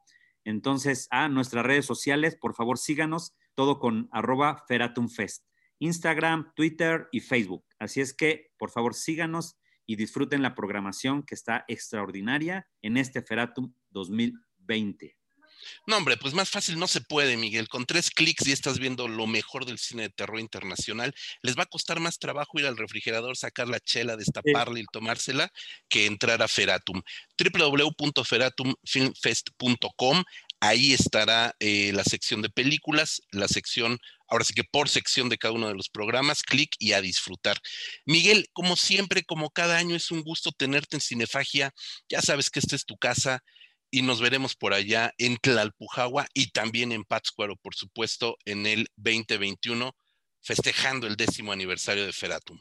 [0.44, 5.44] Entonces, a nuestras redes sociales, por favor síganos, todo con arroba Feratumfest,
[5.78, 7.64] Instagram, Twitter y Facebook.
[7.78, 13.22] Así es que, por favor, síganos y disfruten la programación que está extraordinaria en este
[13.22, 15.21] Feratum 2020.
[15.86, 17.68] No, hombre, pues más fácil no se puede, Miguel.
[17.68, 21.14] Con tres clics y estás viendo lo mejor del cine de terror internacional.
[21.42, 25.50] Les va a costar más trabajo ir al refrigerador, sacar la chela, destaparla y tomársela
[25.88, 27.02] que entrar a Feratum.
[27.38, 30.24] www.feratumfilmfest.com.
[30.60, 33.98] Ahí estará eh, la sección de películas, la sección
[34.32, 37.58] ahora sí que por sección de cada uno de los programas, clic y a disfrutar.
[38.06, 41.74] Miguel, como siempre, como cada año, es un gusto tenerte en Cinefagia.
[42.08, 43.44] Ya sabes que esta es tu casa
[43.92, 48.88] y nos veremos por allá en Tlalpujagua y también en Pátzcuaro, por supuesto, en el
[48.96, 49.94] 2021,
[50.40, 52.58] festejando el décimo aniversario de Feratum.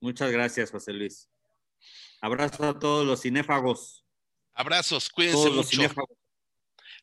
[0.00, 1.28] Muchas gracias, José Luis.
[2.20, 4.06] Abrazo a todos los cinéfagos.
[4.54, 5.82] Abrazos, cuídense mucho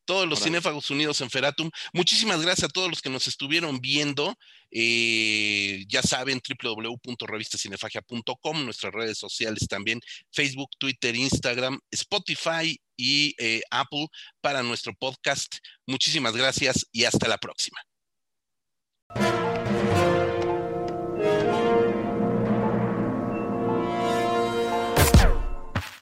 [0.06, 1.70] todos los cinéfagos unidos en Feratum.
[1.94, 4.36] Muchísimas gracias a todos los que nos estuvieron viendo.
[4.72, 10.02] Eh, ya saben, www.revistacinefagia.com, nuestras redes sociales también,
[10.32, 14.08] Facebook, Twitter, Instagram, Spotify y eh, Apple
[14.42, 15.58] para nuestro podcast.
[15.86, 17.78] Muchísimas gracias y hasta la próxima.